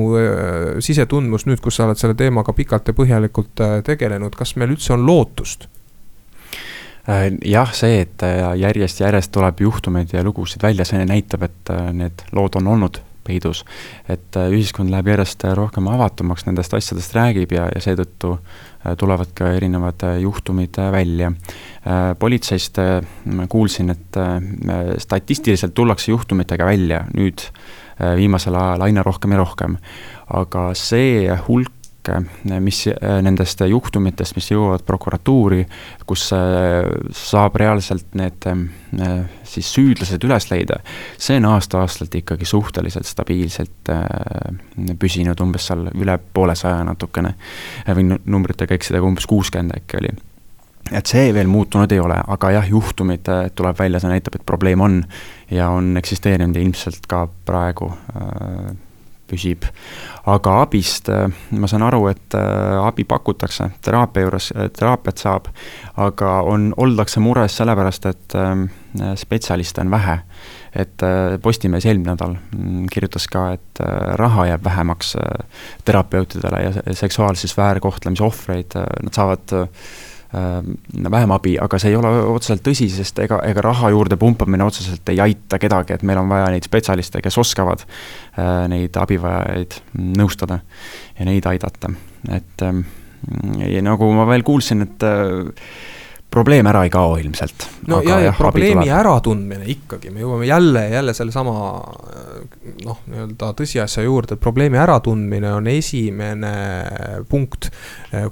sisetundmus 0.83 1.47
nüüd, 1.47 1.61
kus 1.63 1.77
sa 1.77 1.87
oled 1.87 1.99
selle 1.99 2.17
teemaga 2.17 2.53
pikalt 2.53 2.87
ja 2.87 2.97
põhjalikult 2.97 3.63
tegelenud, 3.85 4.35
kas 4.35 4.55
meil 4.55 4.75
üldse 4.75 4.93
on 4.93 5.05
lootust? 5.07 5.69
Äh, 7.09 7.33
jah, 7.43 7.71
see, 7.75 8.05
et 8.05 8.23
järjest-järjest 8.59 9.27
äh, 9.27 9.35
tuleb 9.35 9.59
juhtumeid 9.65 10.13
ja 10.15 10.21
lugusid 10.23 10.63
välja, 10.63 10.85
see 10.87 11.03
näitab, 11.03 11.41
et 11.49 11.71
äh, 11.73 11.89
need 11.91 12.23
lood 12.31 12.55
on 12.55 12.69
olnud 12.75 13.01
peidus. 13.23 13.63
et 14.07 14.35
ühiskond 14.35 14.91
läheb 14.91 15.07
järjest 15.11 15.43
rohkem 15.55 15.87
avatumaks, 15.87 16.45
nendest 16.45 16.73
asjadest 16.75 17.13
räägib 17.15 17.53
ja, 17.55 17.69
ja 17.71 17.79
seetõttu 17.83 18.33
tulevad 18.99 19.31
ka 19.35 19.53
erinevad 19.55 20.03
juhtumid 20.19 20.75
välja. 20.91 21.31
politseist 22.19 22.81
kuulsin, 23.49 23.95
et 23.95 24.19
statistiliselt 24.99 25.73
tullakse 25.73 26.11
juhtumitega 26.11 26.65
välja 26.67 27.05
nüüd 27.15 27.47
viimasel 28.19 28.59
ajal 28.59 28.83
aina 28.89 29.07
rohkem 29.07 29.31
ja 29.31 29.39
rohkem. 29.39 29.77
aga 30.27 30.73
see 30.75 31.31
hulk 31.47 31.71
Eh, 32.09 32.59
mis 32.59 32.87
eh, 32.87 32.95
nendest 33.23 33.61
juhtumitest, 33.69 34.35
mis 34.35 34.49
jõuavad 34.51 34.83
prokuratuuri, 34.85 35.63
kus 36.07 36.25
eh, 36.35 36.89
saab 37.15 37.55
reaalselt 37.61 38.17
need 38.19 38.47
siis 39.47 39.69
süüdlased 39.73 40.25
üles 40.27 40.49
leida, 40.51 40.81
see 41.17 41.39
on 41.39 41.47
aasta-aastalt 41.53 42.13
ikkagi 42.19 42.45
suhteliselt 42.45 43.07
stabiilselt 43.07 43.89
püsinud 44.99 45.39
umbes 45.41 45.69
seal 45.69 45.87
üle 45.93 46.17
poolesaja 46.33 46.83
natukene. 46.85 47.33
võin 47.87 48.17
numbritega 48.25 48.75
eksida, 48.75 48.99
aga 48.99 49.09
umbes 49.09 49.25
kuuskümmend 49.29 49.77
äkki 49.79 50.01
oli 50.01 50.13
et 50.91 51.07
see 51.07 51.31
veel 51.33 51.47
muutunud 51.47 51.91
ei 51.95 51.99
ole, 52.03 52.19
aga 52.35 52.51
jah, 52.57 52.69
juhtumid 52.69 53.29
tuleb 53.55 53.79
välja, 53.79 54.01
see 54.03 54.11
näitab, 54.11 54.35
et 54.35 54.45
probleem 54.45 54.81
on 54.83 54.99
ja 55.49 55.69
on 55.71 55.95
eksisteerinud 55.97 56.59
ja 56.59 56.61
ilmselt 56.61 57.07
ka 57.07 57.25
praegu 57.47 57.87
äh, 57.89 58.73
püsib. 59.33 59.67
aga 60.23 60.53
abist 60.63 61.09
äh, 61.11 61.25
ma 61.51 61.67
saan 61.67 61.83
aru, 61.83 62.05
et 62.07 62.35
äh, 62.37 62.77
abi 62.79 63.03
pakutakse 63.03 63.73
teraapia 63.83 64.23
juures, 64.23 64.51
äh, 64.55 64.69
teraapiat 64.71 65.19
saab, 65.19 65.49
aga 65.99 66.37
on, 66.47 66.69
oldakse 66.77 67.19
mures 67.19 67.57
sellepärast, 67.59 68.05
et 68.07 68.37
spetsialiste 69.19 69.81
on 69.81 69.91
vähe. 69.91 70.19
et 70.73 71.03
Postimees 71.41 71.85
eelmine 71.85 72.15
nädal 72.15 72.37
mm, 72.37 72.87
kirjutas 72.93 73.27
ka, 73.29 73.51
et 73.53 73.81
raha 74.17 74.47
jääb 74.47 74.63
vähemaks 74.65 75.11
terapeutidele 75.85 76.61
ja 76.63 76.95
seksuaalses 76.97 77.53
väärkohtlemise 77.57 78.23
ohvreid, 78.25 78.73
nad 78.73 79.13
saavad 79.13 79.53
vähem 80.33 81.31
abi, 81.35 81.53
aga 81.61 81.77
see 81.77 81.91
ei 81.93 81.97
ole 81.99 82.09
otseselt 82.33 82.63
tõsi, 82.65 82.87
sest 82.89 83.19
ega, 83.21 83.37
ega 83.45 83.61
raha 83.61 83.91
juurde 83.93 84.17
pumpamine 84.17 84.65
otseselt 84.65 85.09
ei 85.13 85.21
aita 85.21 85.59
kedagi, 85.61 85.93
et 85.93 86.05
meil 86.07 86.21
on 86.23 86.31
vaja 86.31 86.49
neid 86.53 86.65
spetsialiste, 86.65 87.21
kes 87.21 87.37
oskavad 87.37 87.85
äh, 87.85 88.65
neid 88.71 88.97
abivajajaid 88.97 89.77
nõustada 90.17 90.59
ja 91.19 91.27
neid 91.29 91.45
aidata, 91.49 91.93
et 92.33 92.65
ähm, 92.65 92.85
ja 93.61 93.83
nagu 93.85 94.09
ma 94.15 94.25
veel 94.29 94.45
kuulsin, 94.47 94.87
et 94.87 95.05
äh, 95.05 95.51
probleem 96.33 96.67
ära 96.69 96.83
ei 96.87 96.91
kao 96.93 97.15
ilmselt. 97.21 97.67
no 97.87 98.01
ja, 98.05 98.17
ja 98.23 98.33
probleemi 98.37 98.89
äratundmine 98.91 99.67
ikkagi, 99.75 100.11
me 100.13 100.23
jõuame 100.23 100.47
jälle 100.49 100.87
jälle 100.89 101.13
sellesama 101.13 101.55
noh, 102.85 103.01
nii-öelda 103.07 103.51
tõsiasja 103.59 104.05
juurde, 104.05 104.37
et 104.37 104.43
probleemi 104.43 104.79
äratundmine 104.81 105.53
on 105.53 105.69
esimene 105.71 106.53
punkt, 107.29 107.69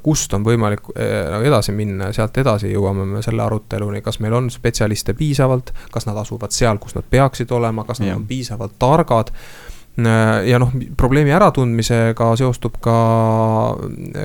kust 0.04 0.34
on 0.38 0.46
võimalik 0.48 0.92
eh, 0.96 1.42
edasi 1.48 1.76
minna 1.78 2.10
ja 2.10 2.20
sealt 2.22 2.38
edasi 2.42 2.74
jõuame 2.74 3.06
me 3.08 3.26
selle 3.26 3.46
aruteluni, 3.46 4.04
kas 4.06 4.22
meil 4.24 4.38
on 4.40 4.50
spetsialiste 4.54 5.16
piisavalt, 5.18 5.74
kas 5.92 6.10
nad 6.10 6.18
asuvad 6.22 6.56
seal, 6.56 6.82
kus 6.82 6.98
nad 6.98 7.08
peaksid 7.10 7.52
olema, 7.52 7.86
kas 7.88 8.02
nad 8.04 8.14
ja. 8.14 8.20
on 8.20 8.26
piisavalt 8.30 8.80
targad 8.82 9.34
Äh, 9.34 9.71
ja 10.46 10.60
noh, 10.60 10.72
probleemi 10.98 11.34
äratundmisega 11.36 12.30
seostub 12.40 12.78
ka, 12.80 12.96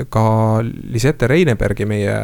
ka 0.09 0.23
Lisette 0.63 1.27
Reinebergi, 1.27 1.85
meie 1.89 2.15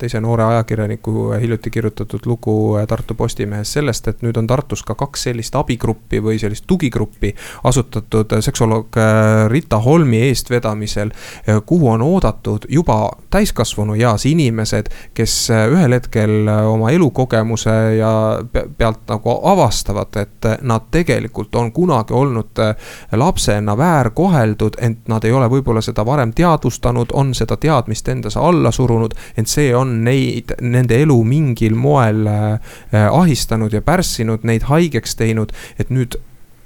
teise 0.00 0.20
noore 0.24 0.46
ajakirjaniku 0.46 1.34
hiljuti 1.40 1.70
kirjutatud 1.70 2.24
lugu 2.26 2.54
Tartu 2.88 3.14
Postimehes 3.14 3.74
sellest, 3.76 4.08
et 4.08 4.24
nüüd 4.24 4.38
on 4.40 4.48
Tartus 4.48 4.80
ka 4.86 4.96
kaks 4.96 5.26
sellist 5.28 5.58
abigruppi 5.60 6.22
või 6.24 6.40
sellist 6.40 6.64
tugigruppi 6.66 7.34
asutatud 7.68 8.32
seksuoloog 8.40 8.96
äh, 8.96 9.44
Rita 9.52 9.78
Holmi 9.84 10.22
eestvedamisel, 10.30 11.12
äh, 11.12 11.60
kuhu 11.66 11.92
on 11.92 12.02
oodatud 12.02 12.64
juba 12.72 13.10
täiskasvanu 13.30 13.98
eas 14.00 14.24
inimesed, 14.26 14.88
kes 15.14 15.36
ühel 15.52 15.98
hetkel 15.98 16.48
oma 16.48 16.90
elukogemuse 16.96 17.76
ja 17.98 18.14
pealt 18.52 19.04
nagu 19.12 19.36
avastavad, 19.52 20.16
et 20.16 20.50
nad 20.64 20.88
tegelikult 20.90 21.54
on 21.60 21.72
kunagi 21.76 22.16
olnud 22.16 22.64
lapsena 23.12 23.76
väärkoheldud, 23.78 24.78
ent 24.80 25.08
nad 25.08 25.24
ei 25.24 25.32
ole 25.32 25.48
võib-olla 25.50 25.82
seda 25.84 26.06
varem 26.06 26.32
teadvustanud, 26.36 27.12
on 27.12 27.34
seda 27.34 27.56
teadmist 27.56 28.08
endas 28.08 28.36
alla 28.36 28.72
surunud, 28.72 29.14
ent 29.36 29.48
see 29.48 29.74
on 29.76 29.98
neid, 30.04 30.56
nende 30.60 31.00
elu 31.02 31.18
mingil 31.24 31.74
moel 31.74 32.26
äh, 32.26 32.78
ahistanud 33.10 33.72
ja 33.72 33.82
pärssinud, 33.82 34.44
neid 34.44 34.68
haigeks 34.70 35.16
teinud, 35.16 35.52
et 35.78 35.90
nüüd 35.90 36.18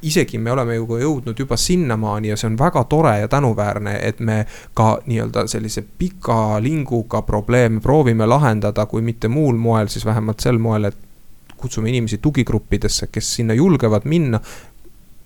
isegi 0.03 0.39
me 0.39 0.53
oleme 0.53 0.75
ju 0.75 0.99
jõudnud 1.01 1.39
juba 1.39 1.57
sinnamaani 1.61 2.33
ja 2.33 2.37
see 2.41 2.49
on 2.49 2.57
väga 2.59 2.85
tore 2.89 3.19
ja 3.21 3.29
tänuväärne, 3.29 3.99
et 4.03 4.21
me 4.21 4.45
ka 4.75 4.99
nii-öelda 5.07 5.47
sellise 5.51 5.85
pika 5.99 6.61
linguga 6.63 7.23
probleeme 7.23 7.81
proovime 7.81 8.27
lahendada, 8.27 8.87
kui 8.87 9.03
mitte 9.03 9.29
muul 9.29 9.57
moel, 9.57 9.89
siis 9.89 10.07
vähemalt 10.07 10.41
sel 10.41 10.59
moel, 10.59 10.89
et 10.89 10.97
kutsume 11.61 11.89
inimesi 11.89 12.19
tugigruppidesse, 12.19 13.11
kes 13.13 13.35
sinna 13.37 13.55
julgevad 13.55 14.07
minna, 14.09 14.41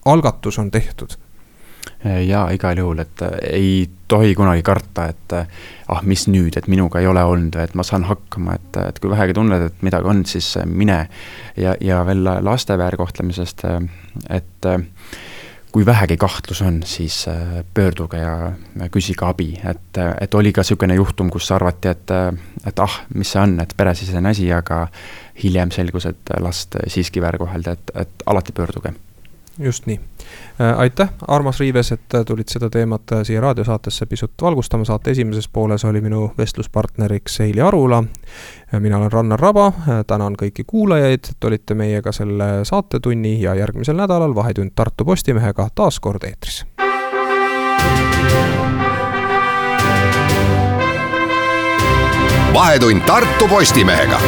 algatus 0.04 0.58
on 0.58 0.70
tehtud? 0.70 1.16
jaa, 2.04 2.48
igal 2.52 2.78
juhul, 2.78 2.98
et 3.00 3.22
äh, 3.24 3.36
ei 3.50 3.90
tohi 4.08 4.34
kunagi 4.36 4.62
karta, 4.62 5.06
et 5.12 5.32
äh, 5.32 5.46
ah, 5.88 6.02
mis 6.04 6.26
nüüd, 6.28 6.56
et 6.58 6.68
minuga 6.68 7.00
ei 7.00 7.08
ole 7.08 7.22
olnud 7.24 7.56
või 7.56 7.64
et 7.64 7.76
ma 7.78 7.86
saan 7.86 8.04
hakkama, 8.08 8.58
et, 8.58 8.80
et 8.90 8.98
kui 9.00 9.12
vähegi 9.12 9.36
tunned, 9.36 9.68
et 9.70 9.86
midagi 9.86 10.10
on, 10.12 10.24
siis 10.28 10.54
äh, 10.60 10.66
mine. 10.66 11.06
ja, 11.56 11.76
ja 11.80 12.02
veel 12.06 12.24
laste 12.44 12.76
väärkohtlemisest, 12.78 13.64
et 14.30 14.68
kui 15.72 15.86
vähegi 15.86 16.16
kahtlus 16.20 16.60
on, 16.62 16.82
siis 16.86 17.24
pöörduge 17.74 18.20
ja 18.20 18.88
küsige 18.92 19.26
abi, 19.26 19.54
et, 19.64 19.98
et 20.20 20.34
oli 20.34 20.52
ka 20.52 20.62
niisugune 20.62 20.98
juhtum, 20.98 21.30
kus 21.32 21.50
arvati, 21.54 21.94
et, 21.94 22.14
et 22.66 22.84
ah, 22.84 23.00
mis 23.14 23.32
see 23.32 23.40
on, 23.42 23.56
et 23.64 23.74
peresisene 23.76 24.34
asi, 24.34 24.50
aga 24.52 24.84
hiljem 25.42 25.72
selgus, 25.74 26.06
et 26.10 26.36
last 26.44 26.76
siiski 26.86 27.22
väärkoheldi, 27.24 27.74
et, 27.74 27.96
et 28.04 28.28
alati 28.30 28.54
pöörduge 28.54 28.94
just 29.58 29.86
nii. 29.86 30.00
Äh, 30.60 30.78
aitäh, 30.78 31.08
armas 31.28 31.60
Riives, 31.60 31.92
et 31.92 32.14
äh, 32.14 32.24
tulid 32.24 32.48
seda 32.48 32.70
teemat 32.70 33.12
äh, 33.12 33.22
siia 33.22 33.40
raadiosaatesse 33.40 34.06
pisut 34.06 34.32
valgustama. 34.42 34.84
saate 34.84 35.10
esimeses 35.10 35.48
pooles 35.48 35.84
oli 35.84 36.00
minu 36.00 36.32
vestluspartneriks 36.38 37.38
Heili 37.38 37.60
Arula. 37.60 38.04
mina 38.78 38.98
olen 38.98 39.12
Rannar 39.12 39.40
Raba, 39.40 39.72
tänan 40.06 40.34
kõiki 40.42 40.64
kuulajaid, 40.66 41.30
et 41.30 41.44
olite 41.44 41.74
meiega 41.74 42.12
selle 42.12 42.64
saatetunni 42.64 43.42
ja 43.42 43.54
järgmisel 43.54 43.96
nädalal 43.96 44.34
Vahetund 44.34 44.70
Tartu 44.74 45.04
Postimehega 45.04 45.68
taas 45.74 46.00
kord 46.00 46.24
eetris. 46.24 46.64
vahetund 52.54 53.00
Tartu 53.00 53.48
Postimehega 53.48 54.20